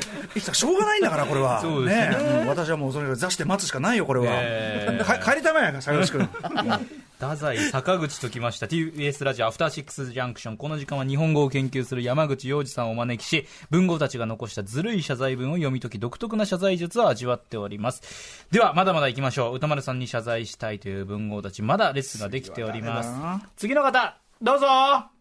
[0.53, 1.59] しょうがないんだからこれは。
[1.61, 2.17] そうですね。
[2.41, 2.47] うん。
[2.47, 6.29] 私はもうそれ座して待つしかないよこれは、えか 帰りたまえや坂口くん
[7.19, 8.67] 太宰坂口ときました。
[8.67, 10.57] TBS ラジオアフターシックスジャンクション。
[10.57, 18.45] この時間は日本語を研究する山口洋二さんをお招きし文豪たちが残したずるい謝罪文を読み解き独特な謝罪術を味わっております。
[18.51, 19.55] ではまだまだ行きましょう。
[19.55, 23.11] 歌丸さんに謝罪したいという文豪たちまだレッスンができております。
[23.57, 25.18] 次の方どうぞ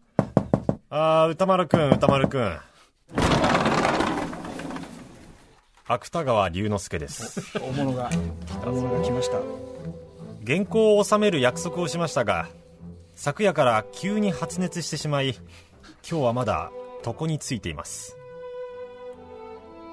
[0.91, 2.57] あー、歌丸くん、歌丸くん。
[5.85, 7.59] 芥川龍之介です。
[7.59, 8.09] 大物が
[8.65, 9.37] 大物が来ました
[10.47, 12.49] 原稿を収める約束をしましたが、
[13.13, 15.35] 昨夜から急に発熱してしまい、
[16.09, 16.71] 今日はまだ
[17.05, 18.17] 床についています。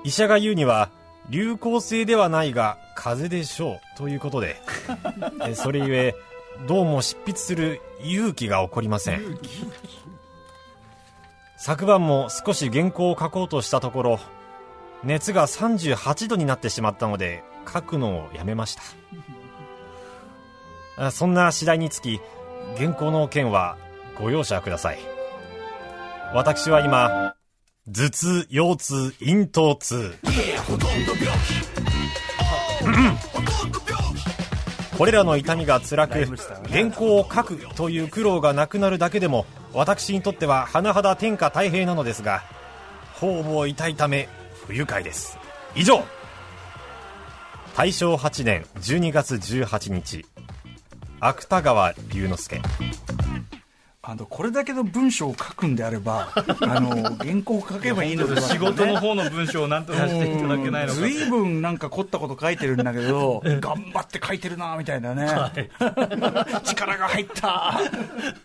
[0.02, 0.88] 医者が言うには、
[1.28, 4.56] 流行性ではないが、風邪でしょう、ということで、
[5.46, 6.14] えそれゆえ、
[6.66, 9.38] どうも執筆する勇気が起こりません。
[11.66, 14.20] 昨晩も少し原稿を書こうとしたところ、
[15.02, 18.78] 熱が38度になってしまったので、書くのをやめまし
[20.96, 21.10] た。
[21.10, 22.20] そんな次第につき、
[22.78, 23.76] 原稿の件は
[24.16, 25.00] ご容赦ください。
[26.32, 27.34] 私は今、
[27.88, 30.14] 頭痛、腰痛、咽頭痛。
[34.96, 36.24] これらの痛みが辛く、
[36.68, 42.42] 原稿を書くという苦労がなくなるだけでも、私にとっては甚だ天下太平なのですが、
[43.20, 44.28] 頬も痛いため、
[44.66, 45.38] 不愉快です。
[45.74, 46.02] 以上
[47.76, 50.24] 大正8年12月18日、
[51.20, 52.62] 芥川龍之介。
[54.08, 56.28] あのこれだけの文章を書くんであれば
[56.62, 61.00] あの原稿を書けばいいのでは仕事の方の文章をなんとかしていただけないのか。
[61.00, 65.26] ずいぶんなんか凝ったこと書いてるんだけど、 頑張って書いてるなみたいなね、
[66.64, 67.80] 力が入った、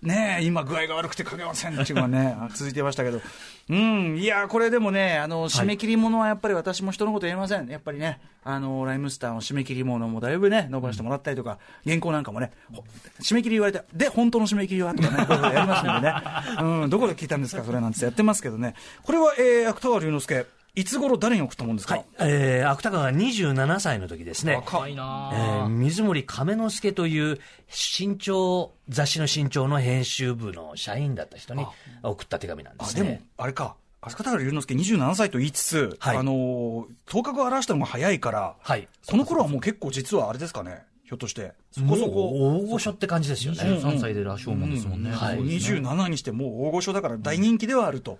[0.02, 3.22] ねえ、今、具合が悪くて書けませんっていうのがね、続いてましたけど、
[3.70, 12.84] うん、いや、これでもね、あの締め切りものはやっぱり私も人のこと言えません、やっぱりね、あのライムスターの締め切りものもだいぶね、伸ばしてもらったりとか、原稿なんかもね、ほ
[13.22, 22.06] 締め切り言われて、で、本当の締め切りはとかね、やりますんでね、うん、どこで聞いたんですか、それなんてやってますけどね、これは、えー、芥川龍之介、いつ頃誰に送ったもんですか、はい。
[22.20, 24.56] えー、芥川が27歳の時ですね。
[24.56, 31.66] 若いなえー水森亀之助という新潮、雑誌の新潮の編集部の社員だった人に
[32.04, 38.88] 送った手紙なんであでもすね。、あれか、芥川龍之介27歳と言いつつ、はいあのー、頭角を現したのも早いから、はい。
[39.08, 42.30] この頃はもう結構実はあれですかね、ひょっとして、そこそこ。
[42.56, 43.60] 大御所って感じですよね。
[43.60, 48.18] 23歳で羅生門ですもんね、はい27にしてもう大御所だから大人気ではあると。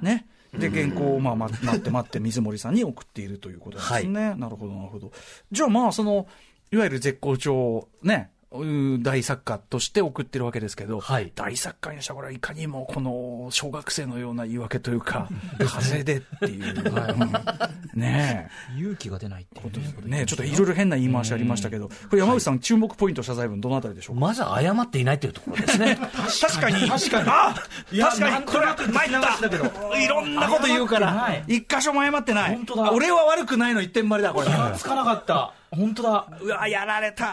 [0.00, 0.26] ね。
[0.54, 4.34] で、原稿をまあま待って待って水森さんに送っているということですね。
[4.36, 5.12] なるほど、なるほど。
[5.52, 6.26] じゃあまあ、その、
[6.72, 15.28] いわゆる絶好調、ね、うん大作家として送ってるわけですけど、はい大作家にしたらこれはいかにもこの小学生のような言い訳というか、
[15.64, 24.20] 風でっていう、うんね勇気が出ないっていうねえ、ねえちょっといろいろ変な言い回しありましたけど、これ山口さん、注目ポイント謝罪文どのあたりでしょうか？
[24.20, 25.96] まず謝っていないというところですね。
[25.96, 26.88] 確かに。
[26.88, 27.28] 確かに。
[27.28, 27.54] あ
[28.00, 28.44] 確かに。
[28.46, 29.98] これは参った。
[30.00, 31.36] いろんなこと言うから。
[31.46, 32.56] 一箇所も謝ってない。
[32.56, 34.48] 本当だ俺は悪くないの一点張りだ、これ。
[34.76, 37.26] つかなかった本当だうわ、やられた。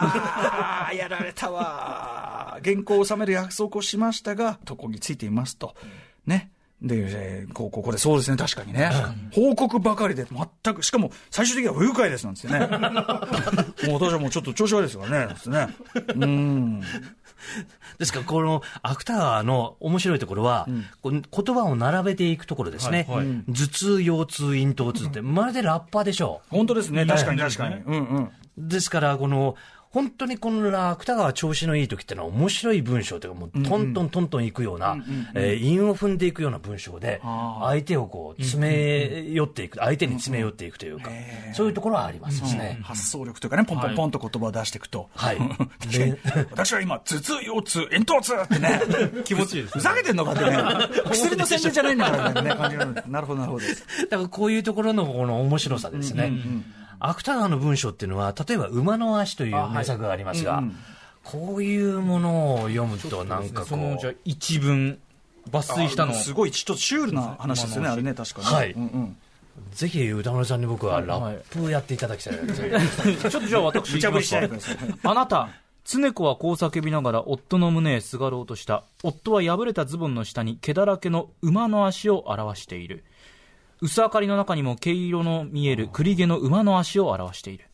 [0.94, 2.58] やられたわ。
[2.64, 5.74] 原稿を収める約束をしましたが、床についていますと。
[6.26, 6.50] ね。
[6.80, 8.90] で、えーこうここで、そうですね、確かにね。
[9.32, 10.26] 報告ばかりで、
[10.62, 12.60] 全く、しかも、最終的には不愉快ですなんですよね。
[13.88, 15.68] もう私はもうちょっと調子悪いですからね、ですね。
[16.14, 16.80] うん。
[17.98, 20.68] ですから、この芥川の面白いところは、
[21.02, 23.06] こう言葉を並べていくところですね。
[23.08, 27.76] はいはい頭痛、腰痛、咽頭痛って、まるでラッパーでしょ本当ですね、確かに確かに。
[27.76, 28.24] うんうん。
[28.24, 28.30] う。
[28.56, 29.56] ですから、この、
[29.98, 34.96] 本当にこの芥川調子のいい時ってのは面白い文章というかもうトントントントンいくような、
[35.34, 37.20] えー韻を踏んでいくような文章で、
[37.60, 41.10] 相手をこう詰め寄っていく、相手に詰め寄っていくというか、
[41.52, 42.78] そういうところはありますね。
[42.82, 45.08] 発想力というかね、ポンポンポンと言葉を出していくと。
[45.16, 45.38] はい
[46.52, 48.80] 私は今、頭痛、腰痛、咽頭痛ってね。
[49.24, 49.78] 気持ちいいです。
[49.78, 50.56] ふざけてんのかってね。
[51.10, 53.10] 薬の宣伝じゃないんだからね、感じ。
[53.10, 53.66] なるほど、なるほど。
[53.66, 56.32] だからこういうところのこの面白さですね。
[57.00, 60.62] 芥川の文章っていうのは、例えば馬の足という名作がありますが、
[61.24, 64.98] こういうものを読むとなんかこそのじゃあう、一文
[65.50, 66.12] 抜粋したの。
[66.12, 68.46] をすごい、ちょっとシュールな話ですよね、あれね、確かに。
[68.46, 68.72] はい。
[68.72, 69.16] うんうん。
[69.72, 73.18] ぜひ歌丸さんに僕はラップやっていただきたいですね。
[73.30, 74.06] ちょっとじゃあ私
[75.02, 75.48] あなた
[75.84, 78.84] 常子はこう叫びながら夫の胸へすがろうとした。
[79.02, 83.04] 夫は破れたズボンの下に毛だらけの馬の足を表している
[83.80, 87.66] 薄明かりの中にも毛色の見える栗毛の馬の足を表している。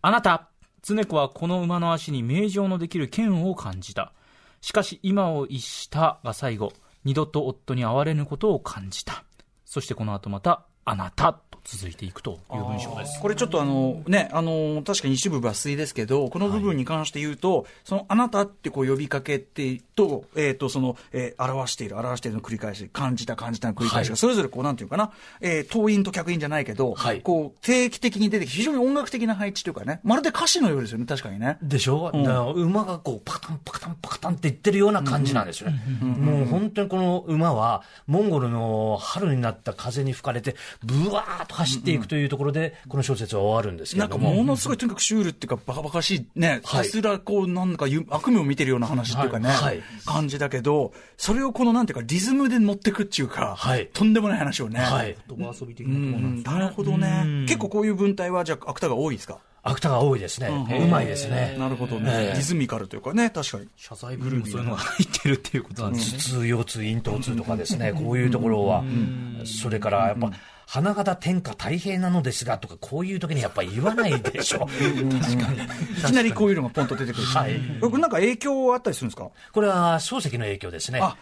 [0.00, 0.48] あなた
[0.82, 4.12] 常子はこの馬の足に名状のできる嫌悪を感じた。
[4.60, 6.72] しかし今を逸したが最後
[7.04, 9.24] 二度と夫に会われぬことを感じた。
[9.64, 11.32] そしてこの後またあなた。
[11.32, 13.20] と続いていくという文章です。
[13.20, 24.16] これちょっとあの、ね、あの、確かに一部抜粋ですけど、この部分に関して言うと、その、あなたってこう呼びかけてと、えっ、と、その、えー表している、表しているの繰り返し、感じた、感じたの繰り返しが、はい。
[24.16, 27.20] それぞれこう、なんていうかな、えー、党員と客員じゃないけど、はい。
[27.20, 31.58] こう、定期的に出てきて、非常に音楽的な配置というかね、まるで歌詞のようですよね、確かにね。
[31.62, 35.82] でしょ、だから馬がこうパカタンパカタンパカタンって言ってるような感じなんですよね。
[36.00, 44.34] もう本当にこの馬は、モンゴルの春になった風に吹かれて、ブワーッと走っていくというところで、この小説は終わるんですけなんかも。
[44.34, 46.86] ものすごい、とにかくシュールっていうか、バカバカしい、ね、ひはい。
[46.86, 49.62] たすらこう、なんかゆ悪夢を見てるような話っていうかね、はい。
[49.62, 49.82] はい。
[50.06, 53.88] 感じだけど、それをこの、なんていうか、リズムで乗ってくっていうか、はい。
[53.92, 54.80] とんでもない話をね。
[54.80, 55.16] はい。
[55.28, 57.44] 言葉遊び的うなところなんですん、なるほどね。
[57.46, 59.38] 結構こういう文体は、じゃあ、芥が多いですか？
[59.64, 60.48] 芥が多いですね。
[60.48, 61.54] うまいですね。
[61.56, 63.68] なるほどね、ええリズミカルというかね、確かに。
[63.76, 66.18] 謝罪文もそういうのが入ってるっていうことなんですね。
[66.18, 68.82] 頭痛、腰痛、咽頭痛とかですね、こういうところは、
[69.44, 70.32] それからやっぱ、
[70.66, 74.60] 花形天下太平なのですがとか、こういう時にやっぱり言わないでしょ。
[74.68, 75.62] 確かに。
[76.00, 77.26] いきなりこういうのがポンと出てくる。
[77.26, 77.36] し。
[77.36, 77.60] はい。
[77.80, 79.30] なんか影響あったりするんですか？
[79.52, 81.00] これは漱石の影響ですね。
[81.02, 81.16] あ、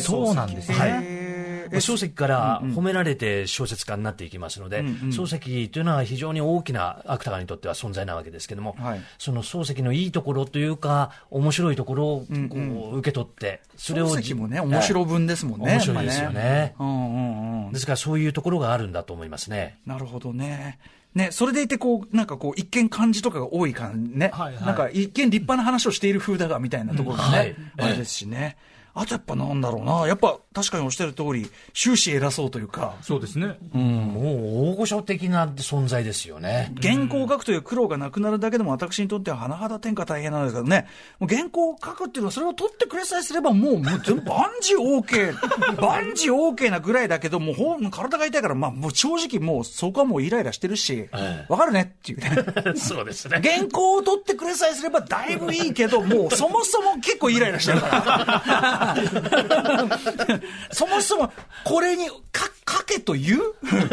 [0.00, 1.68] そうなんですね。
[1.72, 9.00] 漱石から褒められて小説家になっていきますので、漱石というのは非常に大きな芥川にとっては存在なわけですけども、はい。
[9.18, 15.72] その漱石のいいところというか、面白いところをこう受け取って、それを漱石もね、面白文ですもんね。
[15.72, 16.40] 面白いですよね。
[16.40, 17.72] やっぱうんうんうん。
[17.72, 19.78] ですからそういうところがあるんだと思いますね。
[19.86, 20.78] なるほどね。
[21.14, 24.30] ね、それでいて、こう、なんかこう、一見漢字とかが多い感じね。
[24.32, 28.56] はいはいなんか、一見立派な話をしている風だが、みたいなところがね、はいあれですしね。
[28.94, 30.06] あとやっぱなんだろうな。
[30.06, 33.56] やっぱ、確かにおっしゃる通り、終始偉そうというか、そうですね。
[33.72, 36.74] もう大御所的な存在ですよね。
[36.82, 40.88] 原稿を書くという苦労がなくなるだけでも私にとっては甚だ天下大変なんですけどね、
[41.20, 51.08] もう原稿を書くっていうのはそれを取ってくれさえすればもう、もう全部万事 OK、万事 OK なぐらいだけど、もうほん体が痛いから、まあもう正直もうそこはもうイライラしてるし、
[51.48, 52.30] わ、かるねっていうね。
[52.76, 53.40] そうですね。
[53.42, 58.79] 原稿を取ってくれさえすればだいぶいいけど、もうそもそも結構イライラしてるから。
[60.72, 61.32] そもそも
[61.64, 63.40] これにか書けと言う？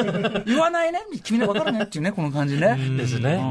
[0.45, 0.99] 言わないね。
[1.23, 2.77] 君でわかるねっていうね、この感じね。
[2.97, 3.41] ですね。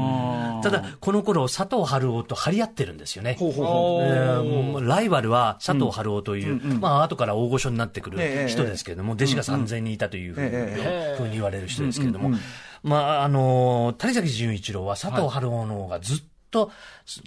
[0.63, 3.35] ただ、この頃、佐藤春夫と張り合ってるんですよね。
[3.39, 4.03] ほうほうほう。
[4.03, 12.31] えーライバルは佐藤春夫という、まあ後から大御所になってくるええ人ですけれども、弟子が3000人いたというふうに,、えふうに言われる人ですけれども、
[12.83, 16.23] まああの谷崎潤一郎は佐藤春夫の方がずっと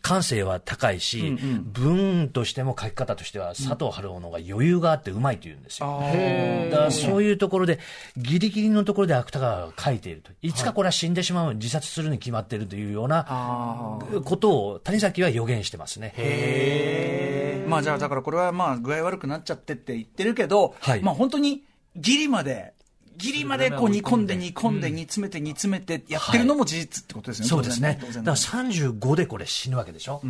[0.03, 6.03] 感性は高いし、文としても書き方としては佐藤春夫の方が余裕があってうまいというんですよ。
[6.71, 7.79] だからそういうところで、
[8.17, 10.31] ギリギリのところで芥川が書いていると。
[10.43, 16.15] いつかこれは死んでしまう、自殺するに決まっているというようなことを谷崎は予言してますね。
[17.69, 21.63] まあじゃあだからこれはまあ具合悪くなっちゃってって言ってるけど、はいまあ本当に
[21.97, 22.75] ギリまで、
[23.21, 27.49] ギリまでこう煮込んで煮込んで煮詰めて煮詰めてやってるのも事実ってことですよね。
[27.51, 27.99] そうですね。
[28.01, 30.23] だから35でこれ死ぬわけでしょ？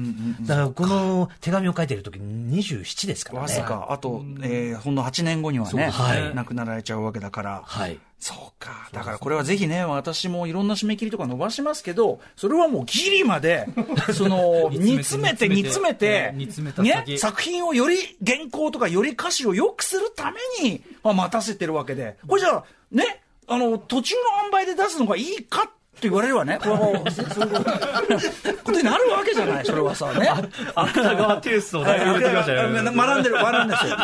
[0.42, 3.42] だからこの手紙を書いている時に27ですからね。
[3.42, 7.98] わずか、あと、えーほんの8年後にはね、はい亡くなられちゃうわけだから、はい。
[8.20, 8.90] そうか。
[8.92, 13.66] だからこれはぜひね、私もいろんな締め切りとか伸ばしますけど、それはもうギリまで、
[14.12, 27.32] その、煮詰めて煮煮詰めて、煮詰めたね先、作品をより原稿とかより歌詞を良くするために、まあ、待たせてるわけで、これじゃあ、ね、あの、途中の塩梅で出すのがいいかって言われればね、こもう、そういう
[28.64, 30.28] ことになるわけじゃない、それはさ、ね。
[30.74, 32.82] 芥川テイストをだいぶ入れてきましたよね。
[32.82, 33.96] 学んでる、学んでるんですよ。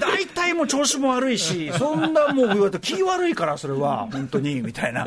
[0.00, 5.06] 大体もう調子も悪いし、そんなもう言われたら気悪いから、それは、本当に、みたいな。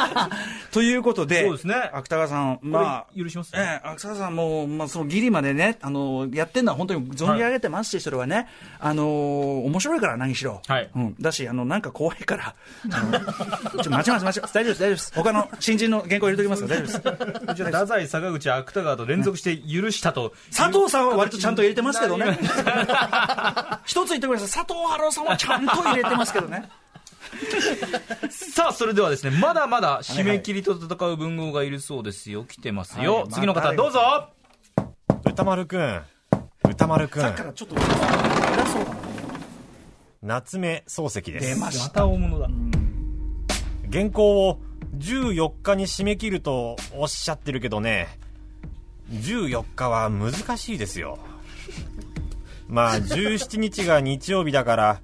[0.72, 8.48] ということで、そうですね芥川さん、まあ、許しますええ、芥川さんも、まあ、そのギリまでね、あの、やってるのは本当に存じ上げてますし、それはね、
[8.80, 10.60] あの、面白いから何しろ。
[10.66, 11.14] はいうん。
[11.20, 12.54] だし、あの、なんか怖いから、
[12.90, 14.54] あのちょ、待ちます、待ちます。
[14.54, 15.12] 大丈夫です、大丈夫です。
[15.14, 16.74] 他の新人の原稿入れときますか？
[16.74, 17.64] ら、大丈夫です。
[17.64, 20.32] 太宰、坂口、芥川と連続して許したと。
[20.54, 22.38] 佐藤さんは割とちゃんと入れてますけどね。
[23.86, 24.64] 一つ言ってください。
[24.64, 26.68] 佐藤春夫さんはちゃんと入れてますけどね。
[28.30, 32.44] さあ、それではですね、まだまだ締め切りと戦う文豪がいるそうですよ。
[32.44, 33.14] 来てますよ。
[33.16, 34.00] はい次の方、まあどうぞ
[35.24, 36.00] 歌丸くん
[36.68, 37.82] 歌丸くんだからちょっと偉
[38.66, 38.96] そうだな。
[40.22, 41.90] 夏目漱石ですま出ました。
[41.90, 42.48] た大物だ。
[43.92, 44.60] 原稿を
[44.98, 48.08] 14日に締め切るとおっしゃってるけどね。
[49.10, 51.18] 14日は難しいですよ。
[52.66, 55.00] まあ17日が日曜日だから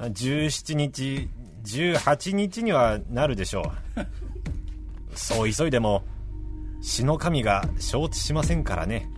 [0.00, 1.28] 17日
[1.64, 5.16] 18日にはなるでしょう。
[5.16, 6.04] そう急いでも
[6.80, 9.10] 詩の神が承知しませんからね。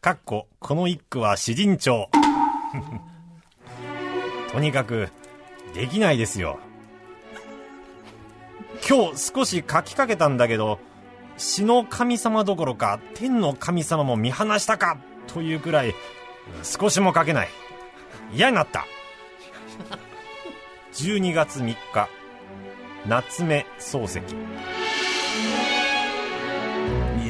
[0.00, 2.08] かっここの一句は詩人帳。
[4.52, 5.08] とにかく
[5.74, 6.58] できないですよ。
[8.88, 10.78] 今日少し書きかけたんだけど
[11.36, 15.94] 詩の神様どころか天の神様も見放したかというくらい
[16.62, 17.48] 少しも書けない。
[18.32, 18.86] 嫌になった。
[20.94, 22.08] 12月3日
[23.06, 24.20] 夏目漱石。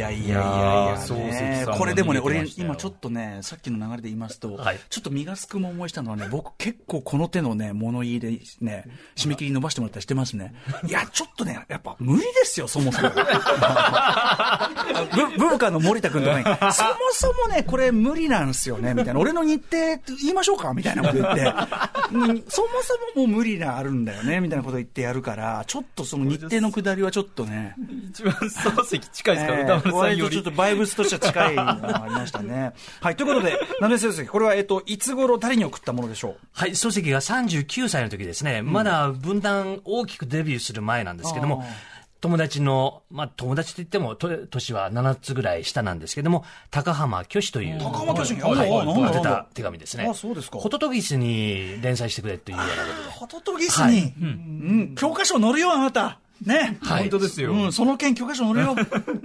[0.07, 8.31] やいやいやこれでもね、俺今ちょっとね、さっきの流れで言いますと、はいちょっと身がすくも思いしたのはね、僕結構この手のね、物言いで
[8.61, 8.85] ね、
[9.17, 10.55] 締め切り伸ばしてもらったりしてますね。
[10.87, 13.11] いや、ちょっとね、やっぱ無理ですよ、そもそも。
[15.15, 19.21] ブ文化の森田君とかに、そもそもね、これ無理なんですよね、みたいな。
[19.21, 19.77] 俺の日程
[20.21, 21.41] 言いましょうかみたいなこと言って、
[22.13, 27.75] うんそもそももう無理があるんだよね、みたいなこと言ってやるから、ちょっとその日程の下りはちょっとね、
[28.11, 30.43] 一番漱石近いですか、ええ歌丸さん割とちょっ。
[30.45, 32.73] とバイブスとしては近いのがありましたね。
[33.01, 36.37] はい、ということで、なめ先生、これは、えっと、いつ頃誰に送ったものでしょう？
[36.53, 41.65] はい、漱石が39歳の時ですね、まだ分断大きくデビューする前なんですけども、
[42.21, 47.79] 友達の、まあ友達といっても、と年は7つぐらい下なんですけども、高浜虚子という。
[47.79, 48.41] 高浜虚子に？
[48.41, 50.07] はい、ああなんだ宛てた手紙ですね。
[50.09, 53.11] あそうですかホトトギスに連載してくれというようなことで。
[53.11, 56.19] ホトトギスに、うん、教科書載るよ、あなた。
[56.45, 56.79] ね。
[56.83, 57.53] はい本当ですよ。
[57.53, 58.75] うん、その件教科書載るよ。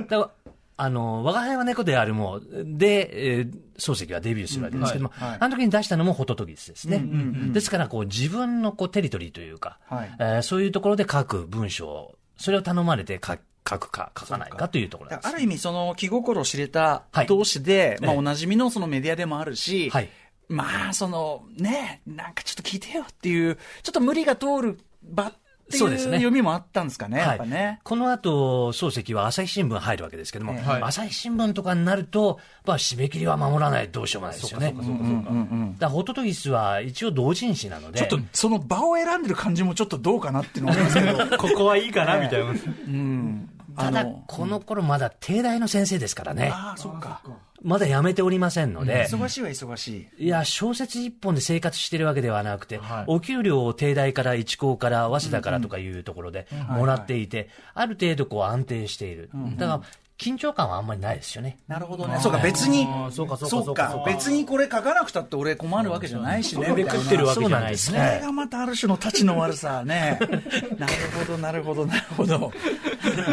[0.10, 0.30] だ
[0.84, 5.38] あの、我が輩は猫であるも、で、えー漱石はデビューするわけですけども、はいはい。
[5.42, 7.04] あの時に出したのもホトトギスですね。
[7.52, 10.16] ですから、こう、自分のこう、テリトリーというか、はい。
[10.20, 15.12] えーそういうところで書く文章を、それを頼まれて書書くか書かないかというところ。
[15.22, 17.28] ある意味、その気心を知れたはい。
[17.28, 18.16] 同士で、まあ、え。
[18.16, 20.10] えおなじみのそのメディアでもあるし、はい。
[20.48, 25.34] まあ、その、ね、なんかちょっと聞いてよっていう、ちょっと無理が通る場っ
[25.72, 27.80] ていうそうですね読みもあったんですかね、やはいっぱね。
[27.84, 34.74] この後、漱石は朝日新聞入るわけですけども、朝日新聞とかになると、まあ、締め切りは守らないどうしようもないですよね。
[34.74, 41.38] だからホトトギスは一応同人誌なので、ちょっとその場を選んでる感じもちょっとどうかなっていうのはありますけど。
[41.38, 42.54] ここはいいかな、みたいな。
[43.82, 46.52] ただこの頃まだ帝大の先生ですからね。
[46.54, 47.22] ああ、そっか。
[47.64, 50.26] まだ辞めておりませんので、忙しいは忙しい。
[50.26, 59.30] いや、小説一本で生活してるわけではなくて、はいお給料を帝大から一高から早稲田からとかいうところでもらっていて、ある程度こう安定している。
[59.58, 59.82] だから、
[60.22, 61.58] 緊張感はあんまりないですよね。
[61.68, 62.20] なるほどね。
[62.22, 66.72] そうか、別にそうかそうか別にこれ書かなくたって俺困るわけじゃないしね。
[66.74, 68.20] めくってるわけじゃないですそれね。
[68.22, 70.20] がまたある種の立ちの悪さね。
[70.78, 72.52] なるほど、なるほど、なるほど。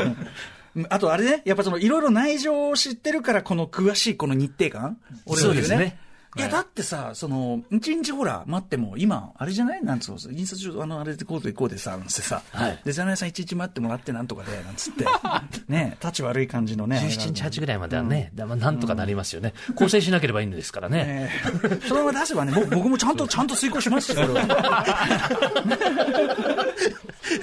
[0.88, 5.98] あとあれね、やっぱそのいろいろ内情を知ってるからこの詳しいこの日程感俺の言そうですね。
[6.38, 9.84] いや、だってさ、その、一日ほら、待っても、今、あれじゃない？
[9.84, 15.04] なんつうの、印刷所、あの、あれでこうでこうでさ、なんつってさ、はいデザイナーさん一日待ってもらってなんとかで、なんつって、
[15.68, 16.98] ね、立ち悪い感じのね。
[16.98, 19.52] 17日、8ぐらいまではね、だまあなんとかなりますよね。
[19.74, 21.30] 構成しなければいいんですからね。
[21.44, 24.46] えー そのまま出せばね、僕僕もちゃんと、ちゃんと遂行しますよ、それは。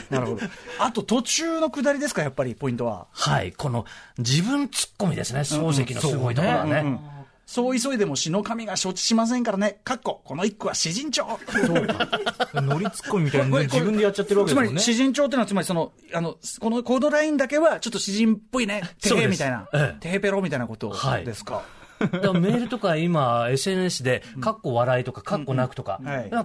[0.10, 0.42] なるほど。
[0.80, 3.08] あと、途中の下りですか、やっぱり、ポイントは？
[3.12, 3.52] はい。
[3.52, 3.86] この
[4.18, 7.00] 自分突っ込みですね、漱石のすごいところはね。
[7.46, 9.80] そう急いでも死の神が承知しませんからね。
[9.84, 11.26] かっこ、この一句は詩人帳。
[12.54, 14.82] 乗りツッコミみたいな自分でやっちゃってるわけつますり、でもんね。
[14.82, 21.54] 詩人帳ってのは、つまりその、あの、このコードラインだけは、ちょっと詩人っぽいね、てへみたいなええ、てへペロみたいなことはいですか？
[21.54, 21.66] だか
[22.00, 26.00] らメールとか今、SNS で、かっこ笑いとか、かっこなくとか、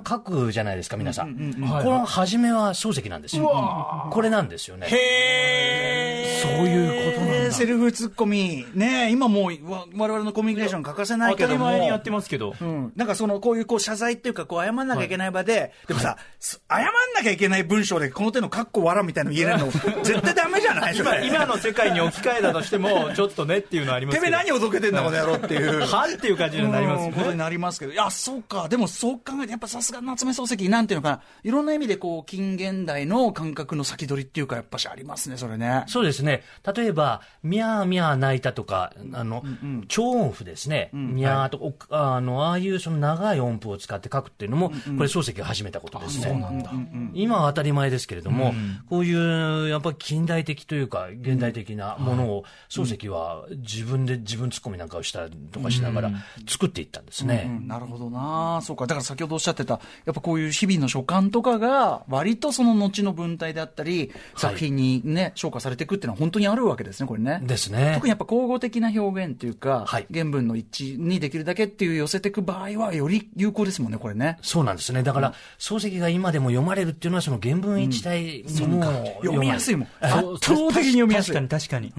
[0.08, 1.54] 書くじゃないですか、皆さん。
[1.82, 4.10] この初めは漱石なんですよ。
[4.12, 4.86] これなんですよね。
[4.90, 8.64] へそういうことなんだセルフツッコミ。
[8.74, 11.64] ねえ今もう、わ我々のコミュニケーション欠かせない当たりけども。
[11.66, 12.54] 前にやってますけど。
[12.60, 12.92] うん。
[12.96, 16.82] なんかその、こういうこう謝罪っていうか、こう謝んなきゃいけない場で、でもさ、す謝ん
[17.16, 19.70] なきゃいけない文章でこの手のカッコ笑みたいなの言えるの、
[20.04, 20.96] 絶対ダメじゃない？
[20.96, 24.24] 今今の世界に置き換えたとしても、ちょっとねっていうのはありますけど。
[24.26, 25.80] てめえ何をどけてんだ、この野郎っていう。
[25.80, 35.84] はっていう感じになりますうんことになりますけど、いや、そうか、でもそう考えて、やっぱさすが夏目漱石、なんていうのかな、いろんな意味でこう、近現代の感覚の先取りっていうか、やっぱしありますね、それね。
[35.86, 36.42] そうですね。
[36.74, 39.42] 例えば、みゃーみゃー泣いたとか、あの、
[39.88, 40.90] 超音符ですね。
[40.92, 46.24] みゃーとか、おあの、ああいうその長い音符を使って書くっていうのも、これ漱石が始めたことですね。
[46.24, 46.70] そうなんだ。
[47.14, 48.54] 今は当たり前ですけれども、
[48.88, 56.10] こういう、やっぱり近代的というか、現代的なものを、漱石は自分で自分ツッコミなんかをしたりとかしながら
[56.48, 57.46] 作っていったんですね。
[57.46, 58.86] うんなるほどなそうか。
[58.86, 67.40] だから先ほどおっしゃってた、やっぱこういう日々の所感とかが、割とその後の文体であったり、作品にね、昇華されていくっていうのは本当にあるわけですね、これね。
[67.44, 74.38] ですね特にやっぱ口語的な表現っていうか、はい原文の一致にできるだけっていう寄せていく場合は、より有効ですもんね、これね。
[74.42, 75.02] そうなんですね。
[75.02, 78.82] だから、漱石が今でも読まれるっていうのは、その原文一体も
[79.22, 79.88] 読みやすいもん。
[80.00, 81.34] 圧倒的に読みやすい。
[81.34, 81.92] 確かに確かに。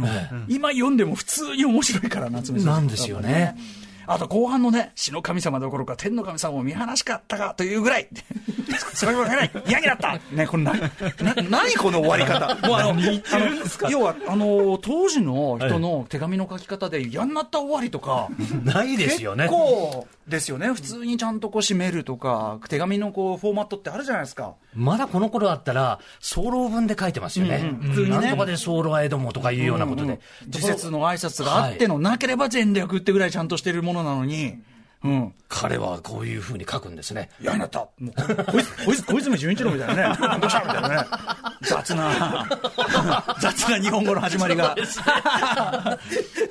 [0.47, 3.55] 今読んでも普通に面白いから、夏目漱石なんですよね。
[4.07, 8.09] あと後半のね、死の神様どころか天の神様を見放しかったかというぐらい、
[8.93, 10.89] それもない、嫌になったね、これな、な、
[11.49, 12.55] 何この終わり方。
[12.67, 18.27] もうあの、あの要は、あの、当時の人の手紙の書き方で嫌になった終わりとか、
[18.63, 19.45] ないですよね。
[19.45, 20.67] 結構ですよね。
[20.67, 24.55] 普通にちゃんとこう締めるとか、手紙のこう、フォーマットってあるじゃないですか。
[24.73, 27.57] まだこの頃だったら、早漏文で書いてますよね。
[27.57, 30.19] うんうん普通にねなんとかで早漏へどもとかいうようなことで。
[30.47, 34.59] 時節の挨拶があっての、なければ全略ってぐらいちゃんとしてるものなのに、
[35.03, 35.33] うん。
[35.49, 37.29] 彼はこういうふうに書くんですね。
[37.41, 37.79] 嫌になった。
[37.79, 38.13] もう
[39.07, 40.39] 小泉純一郎みたいなね。
[40.39, 41.07] どうしたみたいなね。
[41.61, 42.47] 雑な、
[43.39, 44.75] 雑な日本語の始まりが。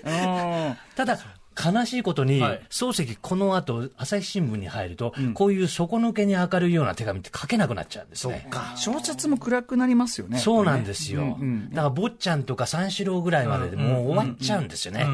[0.04, 0.76] うん。
[0.94, 1.18] ただ、
[1.62, 8.48] 悲しいことに、はい漱石、この後、朝日新聞に入ると、こういう底抜けに明るいような手紙って書けなくなっちゃうんですね。
[8.76, 10.38] 小説も暗くなりますよね。
[10.38, 11.22] そうなんですよ。
[11.22, 15.06] うんうんだから、坊ちゃんとか三四郎ぐらいまででもう終わっちゃうんですよね。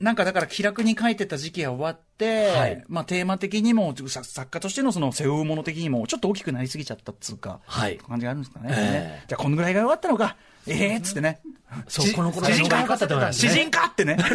[0.00, 8.68] なんかだから気楽に書いてた時期が終わって、はいまあテーマ的にも、さ作家としてのその背負うもの的にも、ちょっと大きくなりすぎちゃったっつうか、はい感じがあるんですかね。
[8.70, 10.36] えじゃあこのぐらいが良かったのか。
[10.68, 11.40] ええっつってね。
[11.88, 12.94] そうこの詩人か？
[12.94, 13.86] ったと思いますね詩人か？
[13.86, 14.16] ってね。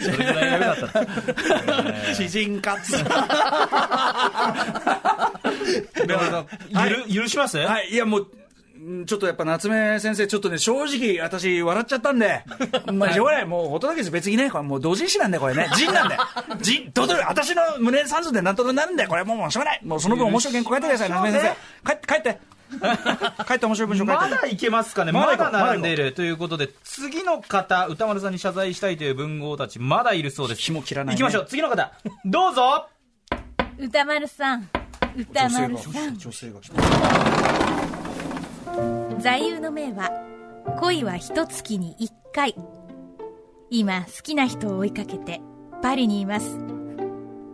[0.00, 0.92] それぐらいが良かっ
[2.06, 2.14] た。
[2.14, 2.74] 詩人か？
[2.76, 3.10] っつって。
[7.14, 7.58] 許します？
[7.58, 8.28] はい、いやもう、
[9.02, 12.42] んちょっとやっぱ夏目先生、ちょっとね、正直、私、笑っちゃったんで、
[12.92, 16.16] まあ、しょうがない、もう、お届けです、別にね、これもう同人誌なんで、これね、人なんで、
[16.62, 21.90] 人、どうぞ、私の胸三寸でなんとかなるんで、これもう、もうしょうがない、もうその分面白い原稿書いてください、夏目先生。
[21.90, 22.40] 帰って、帰って。
[23.46, 24.30] 帰って面白い文章書いて。
[24.30, 30.62] まだいけますかね、ままだ並んでいるということで、次の方、歌丸さんに謝罪したいという文豪たち、まだいるそうです。
[30.62, 31.20] 紐切らないね。
[31.20, 31.92] 行きましょう、次の方、
[32.24, 32.88] どうぞ。
[33.78, 34.68] 歌丸さん。
[35.16, 35.92] 歌丸さん。
[35.92, 36.82] が、女性が来た。
[39.18, 40.10] 座右の銘は
[40.78, 42.54] 恋は一月に一回。
[43.70, 45.40] 今好きな人を追いかけて
[45.82, 46.58] パリにいます。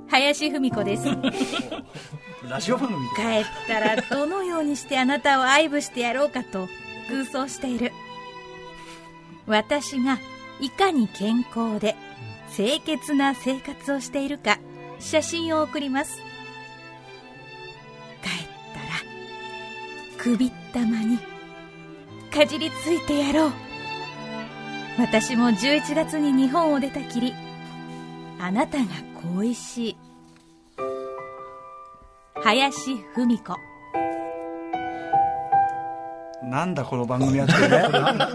[0.09, 1.05] 林芙美子です
[2.49, 6.69] ラジオ番組帰ったらどのようにしてあなたを愛撫してやろうかと
[7.09, 7.93] 空想している。
[9.47, 10.19] 私が
[10.61, 11.97] いかに健康で
[12.55, 14.59] 清潔な生活をしているか
[14.99, 16.19] 写真を送ります。
[18.23, 18.87] 帰ったら
[20.19, 21.19] 首ったまに
[22.33, 23.53] かじりついてやろう。
[24.99, 27.35] 私も11月に日本を出たきり
[28.39, 28.85] あなたが
[29.35, 29.97] 恋しい
[32.43, 32.71] 林
[33.15, 33.76] 芙美子。
[36.45, 37.61] なんだこの番組はってね。
[37.73, 38.27] えーなんだ。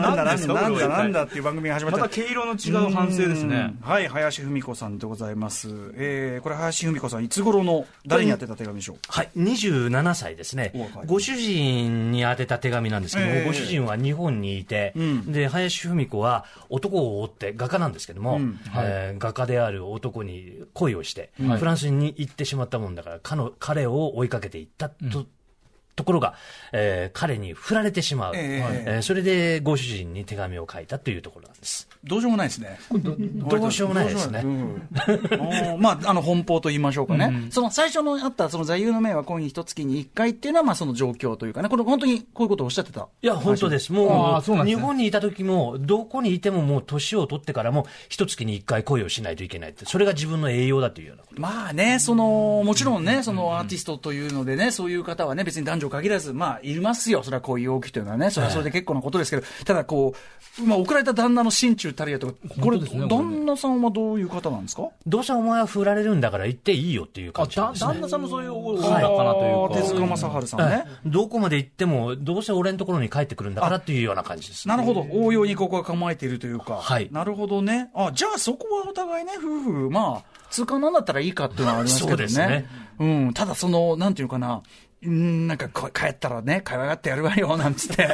[0.00, 0.34] なんだな
[0.68, 2.14] んだなんだっていう番組が始まったまた。
[2.14, 3.74] 毛色の違う反省ですね。
[3.82, 3.88] うん。
[3.88, 5.68] はい、林芙美子さんでございます。
[5.96, 8.96] えー、これ林芙美子さん、いつ頃の、誰にやってた手紙でしょう？
[9.08, 10.72] はい、27歳ですね。
[11.06, 15.32] ご主人に宛てた手紙なんですけども、ええご主人は日本にいて、うん。
[15.32, 18.58] で林芙美子は男を追って、画家なんですけども、うん。
[18.76, 23.18] えー画家である男に恋をして、フランスに行ってしまったもんだから、
[23.58, 25.26] 彼を追いかけていったと
[25.96, 26.34] ところが、
[26.72, 31.88] えー彼に振られてしまう、えええーそれでご主人に手紙を書いたというところなんです。
[32.02, 32.78] どうしようもないですね。
[32.90, 34.42] どうしようもないですね。
[35.78, 37.48] まあ、あの、奔放と言いましょうかね。
[37.50, 43.08] その最初のあった、その座右の銘は今夜一月に一回っていうのは、まあ、その状況というかね、これ本当にこういうことをおっしゃってた。
[43.20, 43.92] いや、本当です。
[43.92, 51.40] あもう、日本にいた時も、どこにいてももう年を取ってからも、一月に一回恋をしないといけないって、それが自分の栄養だというようなこと。
[51.40, 57.22] まあね、その、もちろんね、そのアーティストというのでね、そういう方はね、別に男女限らず、まあ、いますよ。
[57.22, 60.14] それはこういう動きというのはね、それはそれで結構なことですけど、ただこ
[60.58, 64.88] う、まあ、送られた旦那の心中たりやとか、これ、ね旦那さんはどういう方なんですか？
[65.06, 67.66] どうせお前は振られるんだから行っていいよっていう感じね。
[67.78, 70.64] 旦那さんもそういうおかなというか、手塚正治さんね。
[70.66, 74.68] はいどこまで行っても、どうせ俺のところに帰ってくるんだからっていうような感じです。
[74.68, 75.06] なるほど。
[75.10, 76.74] 応用にここは構えているというか。
[76.74, 77.90] はいなるほどね。
[77.94, 82.26] あ、じゃあそこはお互いね、夫婦、まあ、通過なんだったらいいかっていうのはありますけどね。
[82.26, 82.66] ね
[82.98, 83.32] うん。
[83.34, 84.62] ただその、なんていうかな、
[85.02, 88.06] うんなんかこ帰ったらね、可愛がってやるわよ、なんつって。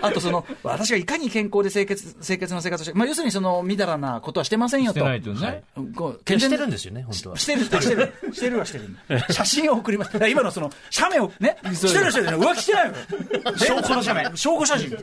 [0.00, 5.00] あとその、私がいかに健康で清潔、清潔な生活をして、まあ要するにその、みだらなことはしてませんよと。
[5.00, 5.62] してね。
[5.94, 7.36] こう決してるんでですよね、本当は。
[7.36, 8.88] してる、してる、 してるはしてる。
[9.30, 10.18] 写真を送ります。
[10.28, 12.94] 今のその、写メをね、してるしてる、浮気してないの。
[13.56, 14.30] 証拠の写メ。
[14.34, 14.96] 証拠写真。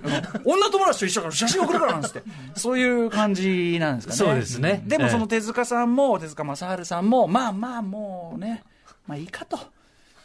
[0.44, 2.24] 女友達と一緒から写真送るからなんつって。
[2.56, 4.18] そういう感じなんですかね。
[4.18, 8.64] そうですねでもその手塚さんも、手塚正治さんも、まあまあもうね、
[9.10, 9.60] まあいいかと。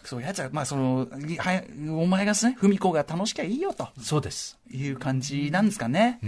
[0.04, 1.08] そういうやつは、まあその、
[1.38, 1.62] は
[1.98, 4.58] お前がね、文子が楽しきゃいいよとそうです。
[4.70, 6.20] いう感じなんですかね。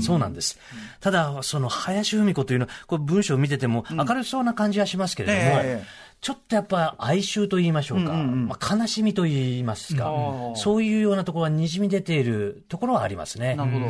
[0.00, 0.58] そうなんです。
[1.00, 13.54] ただ、その林芙美子というのは、これ文章を見てても明るそうな感じはしますけれども、ええちょっとやっぱ哀愁と言いましょうか、まあ、悲しみと言いますか、うんそういうようなところがにじみ出ているところはありますね。
[13.54, 13.86] なるほど。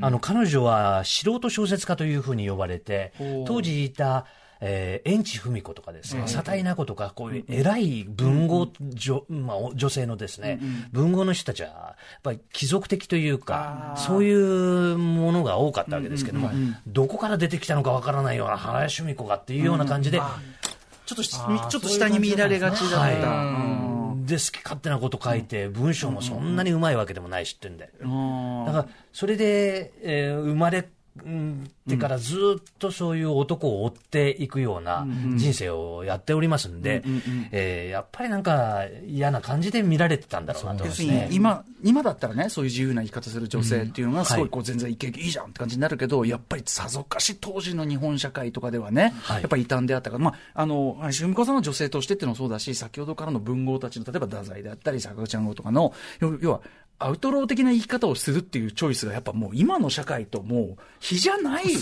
[0.00, 3.12] あの彼女は素人小説家というふうに呼ばれて
[3.46, 4.26] 当時いた、
[4.60, 10.60] えー、園地文子とかですね、佐田稲子とか、こういう偉い文豪、女まあ、お女性のですね、
[10.92, 16.50] 文豪の人たちは、やっぱり貴族的というか、そういうものが多かったわけですけども、
[16.86, 20.20] どこから出てきたのかわからないような林芙美子がっていうような感じで、
[21.08, 22.98] ちょっとし、ちょっと下に見られがちだった。
[23.00, 27.90] はい、で好き勝手なこと書いて、文章もそんなにうまいわけでもないしってんで。
[28.00, 28.64] うん。
[28.66, 30.86] だから、それで、えー生まれ
[31.24, 31.70] うん。
[31.88, 35.06] てからずっとそういう男を追っていくような
[35.36, 37.02] 人生をやっておりますんで、
[37.52, 41.28] えーやっぱりなんか嫌な感じで見られてたんだろうなと思い要ますすね。
[41.32, 49.42] 今、今だったらね、そういう自由な生き方する女性っていうのが、すごいこう全然イケイケいいじゃんって感じになるけど、やっぱりさぞかし当時の日本社会とかではね、はい。
[49.42, 50.18] やっぱり異端であったか。
[50.18, 56.60] ら、まあ、あの、林芙美子さんの女性としてっていうのもそうだし、先ほどからの文豪たちの、例えば太宰であったり、坂口安吾とかの、要要は、
[57.00, 61.74] アウトロー的な生き方をするっていうチョイスがやっぱもう今の社会ともう比じゃないで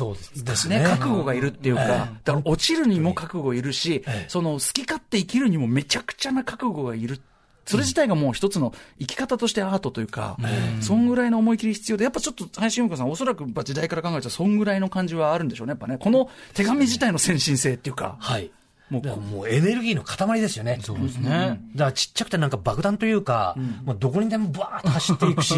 [0.56, 0.84] すね、ね。
[0.84, 1.82] 覚悟がいるっていうか、
[2.24, 4.24] だから落ちるにも覚悟いるし、ええ。
[4.28, 7.20] その好き勝手生きるにもめちゃくちゃな覚悟がいる。
[7.64, 10.36] それ自体がもう一つの生き方としてアートというか、
[10.80, 15.98] そんぐらいの思い切り必要で、やっぱちょっと林由美子さん、おそらく時代から考えたら、そんぐらいの感じはあるんでしょうね、やっぱね。
[15.98, 18.50] この手紙自体の先進性っていうか、はい。
[18.91, 20.78] もうもうエネルギーの塊ですよね。
[20.82, 21.61] そうですね。
[21.74, 25.55] だからちっちゃくてなんか爆弾というか、もうどこにでもバーッと走っていくし、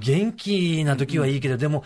[0.00, 1.84] 元気な時はいいけど、でも、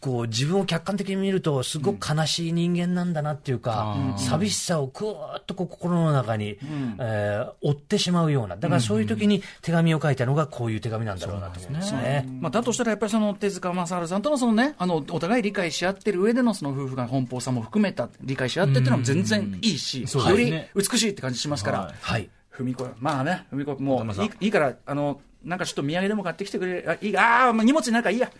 [0.00, 6.58] こう自分を客観的に見ると、すごく悲しい人間なんだなっていうか、寂しさをぐーっとこう心の中に、
[6.98, 12.26] えー追ってしまうような、だからそういう時に手紙を書いたのがこういう手紙なんだろうなと思うんですね。
[12.40, 20.70] まあ、だとしたらやっぱりその手塚正治さんとのそのね、あの、お互い理解し合ってる上でのその夫婦が奔放さも含めた理解し合ってっていうのも全然いいし、そうよりですね。
[20.92, 21.94] 美しいって感じしますから、はい。
[22.00, 22.30] はい。
[22.48, 28.30] ふ子、まあね、ふみ子、もういいいいから、あの、なんかちょっと土産でも買ってきてくれ、あ、いいあー、もう荷物になんかいいや。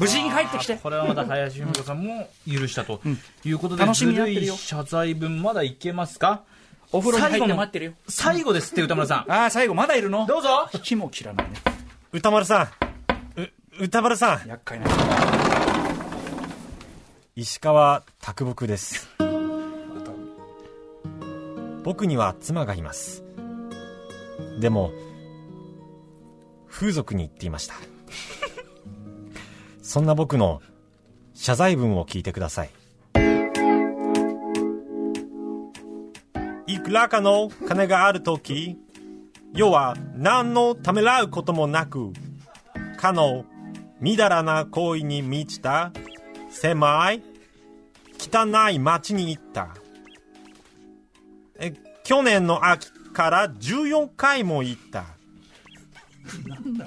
[0.00, 0.76] 無事に帰ってきて。
[0.76, 3.00] これはまた林芙美子さんも許したと。
[3.44, 4.56] いうことで、楽しみにってるよ。
[4.56, 6.42] 謝罪文まだいけますか？
[6.90, 7.92] お風呂に入っ最後のて待ってるよ。
[8.08, 9.32] 最後ですって歌丸さん。
[9.32, 10.26] ああ、最後まだいるの？
[10.26, 10.68] どうぞ。
[10.82, 11.56] 火も切らないね。
[12.12, 13.40] 歌丸さん。
[13.40, 13.50] う
[13.84, 14.48] 歌丸さん。
[14.48, 14.86] 厄介な。
[17.36, 19.08] 石川啄木です。
[21.84, 23.22] 僕には妻がいます。
[24.58, 24.92] でも
[26.68, 27.74] 風俗に行っていました
[29.90, 30.62] そんな僕の
[31.34, 32.70] 謝罪文を聞いてください。
[36.68, 38.78] いくらかの金がある時
[39.52, 42.12] 要は何のためらうこともなく
[42.98, 43.44] かの
[44.00, 45.90] みだらな行為に満ちた
[46.50, 47.24] 狭い
[48.16, 49.74] 汚い町に行った。
[51.58, 51.72] え
[52.04, 55.04] 去年の秋から14回も行った。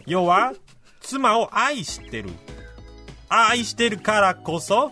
[0.06, 0.54] 要は
[1.02, 2.30] 妻を愛してる。
[3.34, 4.92] 愛してるからこそ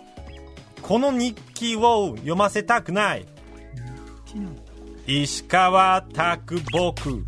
[0.82, 3.26] この日記を読ませたくない。
[5.06, 7.24] 石川拓木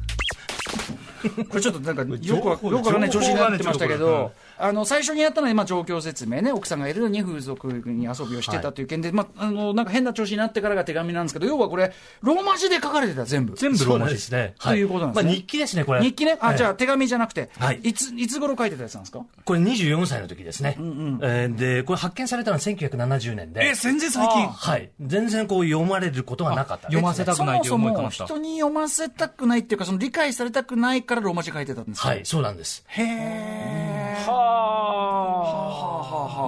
[1.49, 11.93] これちょっとなんかよくわよくわかんない調子になってましたけど、あの最初にやったのはまあ状況説明ね、奥さんがいるのに風俗に遊びをしてたという件で、まああのなんか変な調子になってからが手紙なんですけど、要はこれ
[12.23, 13.55] ローマ字で書かれてた全部。
[13.57, 14.55] 全部ローマ字ですね。
[14.59, 16.01] ということなんですねまあ、日記ですね、これ。
[16.03, 19.25] 日記ね、あ、はいじゃあ手紙じゃなくて、はいいついつ頃書いてたやつなんですか？
[19.45, 20.77] これ24歳の時ですね。
[20.79, 23.73] えーで、これ発見されたのは1970年で。
[23.75, 24.47] 全然最近。
[24.49, 24.91] はい。
[25.01, 26.85] 全然こう読まれることはなかった。
[26.89, 32.09] 読ませたくないというそ思いかましたもそも人に読ませたくないっていうか、その理解されたくないからローマ字書いてたんですか？
[32.09, 32.85] はい、そうなんです。
[32.87, 33.84] へえ。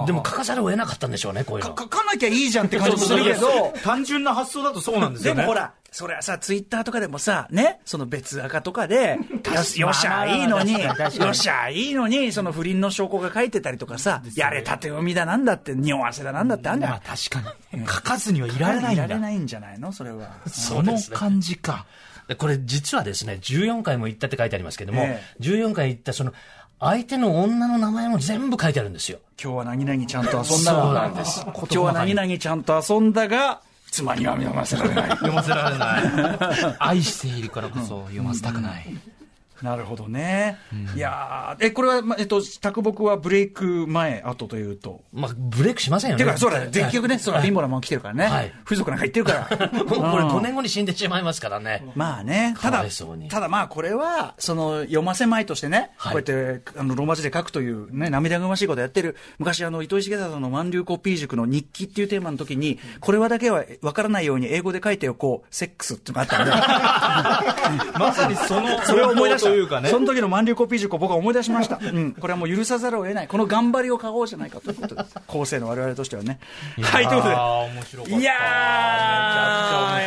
[0.05, 1.69] でも書かざるを得なかったんでしょうね、こういうの。
[1.69, 3.73] 書かなきゃいいじゃんって感じもするけど。
[3.83, 5.41] 単純な発想だとそうなんですよね。
[5.41, 9.17] でもほら、それはさ、ツイッターとかでもさ、ね、その別赤とかで、
[9.47, 10.91] よよっしゃ、いいのに、よ
[11.31, 16.91] っしゃ、いいのに、その不倫の証拠が書いてたりとかさ、やれ縦読みだなんだって、匂わせだなんだってあんじゃん。
[16.91, 17.87] まあ確かに。
[17.87, 19.05] 書かずにはいられないんだ。
[19.05, 19.91] いられないんじゃないの？
[19.91, 20.37] それは。
[20.47, 21.85] その感じか
[22.27, 26.33] で これ実はですね、14回も行ったって書いてありますけども、え14回行ったその、
[26.79, 29.19] 相手の女の名前も全部書いてあるんですよ。
[29.41, 30.63] 今日は何々ちゃんと遊んだそう
[30.93, 35.09] がなんです今日は何々ちゃんと遊んだが、妻には読ませられない。
[35.09, 38.85] 読ませられない愛しているからこそ読ませたくない
[39.61, 40.57] なるほどね。
[40.95, 45.01] いやーえ、これは、まえっと、卓木はブレイク前、後というと。
[45.13, 46.23] まあ、ブレイクしませんよね。
[46.23, 48.25] てか、そうだね、結局ね、 そら、貧乏なもん来てるからね。
[48.25, 49.67] はい風俗なんか行ってるから。
[49.83, 51.85] もうこれ5年後に死んでしまいますからね。
[51.95, 52.85] まあね、ただ
[53.29, 69.46] ただまあこれは、その、読ませまいとしてね、はいこうやって、あの、ローマ字で書くというね、涙ぐましいことやってる、昔あの、糸井重里の万流コピー塾の日記っていうテーマの時に、これはだけは分からないように英語で書いておこう、セックスっていうのがあったんで、 まさにそのそれを思い出した。
[69.47, 71.79] というかねその時の万流コピー塾を僕は思い出しました。
[71.83, 72.13] うん。
[72.13, 73.27] これはもう許さざるを得ない。
[73.27, 75.15] この頑張りを書こうじゃないかということです。
[75.27, 76.39] 後世の我々としてはね。
[76.81, 77.27] はい、というこ
[78.03, 78.19] とで。
[78.19, 78.33] いや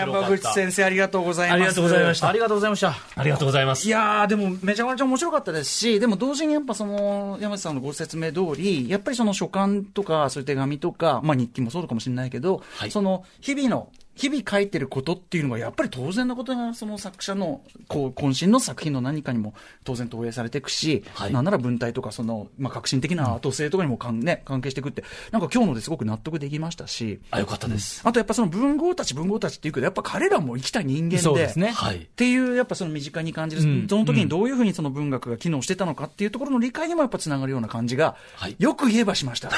[0.01, 1.57] 山った口先生ありがとうございます。
[1.57, 3.87] ありがとうございましたありがとうございましたありがとうございます。
[3.87, 19.55] いやー、でもめちゃめちゃ面白かったですし、でも同時にやっぱその、山口さんのご説明通り、やっぱりその書簡とか、そういう手紙とか、まあ日記もそうかもしれないけど、はいその日々の、日々書いてることっていうのが、やっぱり当然のことが、その作者の、こう、渾身の作品の何かにも
[19.85, 28.03] 当然投影されていくし、はいなんなら文体とか、その、まあ革新的なアート性とかにもかん、ね、関係していくって、なんか今日のですごく納得できましたし、あ、よかったです。
[28.05, 32.07] あとやっぱその文豪たち文豪たちっていうけど、やっぱ彼らも生きた人間で、そうですねはいっ。
[32.17, 39.49] ていう、やっぱその身近に感じる、うんその時にどういうふうにその文学が機能してたのかっていうところの理解にもやっぱつながるような感じが、はいよく言えばしました。
[39.51, 39.53] い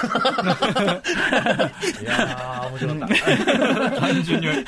[2.05, 3.09] やー、面白かっ
[3.91, 4.01] た。
[4.01, 4.65] 単 純に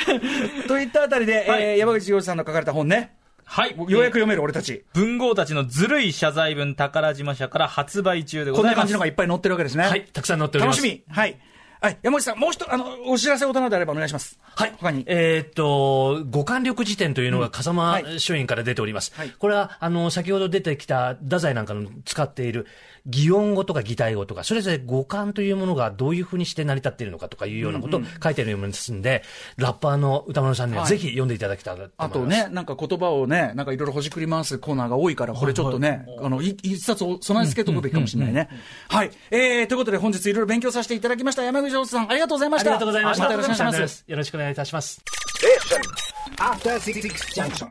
[0.69, 4.85] といったあたりで、えー山口洋二さんの書かれた本ね、はいようやく読める俺たち。
[4.95, 9.85] 文豪たちのずるい謝罪文宝島社から発売中でごこんざますない感じのがいっぱい載ってるわけですね。
[9.85, 10.81] はい、たくさん載っております。
[10.81, 11.13] 楽しみ。
[11.13, 11.39] はい。
[11.85, 11.99] はい。
[12.03, 14.39] 山口さん、もう一つ、あの、お知らせおなであればお願いします。
[14.55, 14.73] はい。
[14.79, 15.05] 他に。
[15.07, 19.13] えーっと、五感力辞典というのが風間はい書院から出ております。
[19.15, 22.67] はいこれは、あの、先ほど出てきた、太宰なんかの使っている、
[23.07, 29.23] 擬音語とか擬態語とか、それぞれ五感というものがどういうふうにして成り立っているのかとかいうようなことを書いてるようですんで、
[29.57, 32.07] ラッパーの歌丸さんにははいぜひ読んでいただきたいと思います。
[32.07, 38.49] あとね、なんか言葉をね、なんかいろいろほじくり回すコーナーが多いから、これちょっとね、あの、い一冊を備え付けとくべきかもしれないね。
[38.89, 39.11] はい。
[39.31, 41.43] えー、ということで本日いろいろ勉強させていただきました。
[41.43, 42.71] 山口洋二さん、ありがとうございました。
[42.71, 43.25] ありがとうございました。
[43.25, 44.05] またよろしくお願いします。
[44.07, 45.03] よろしくお願いいたします。
[46.39, 47.03] After Six
[47.35, 47.69] Junction.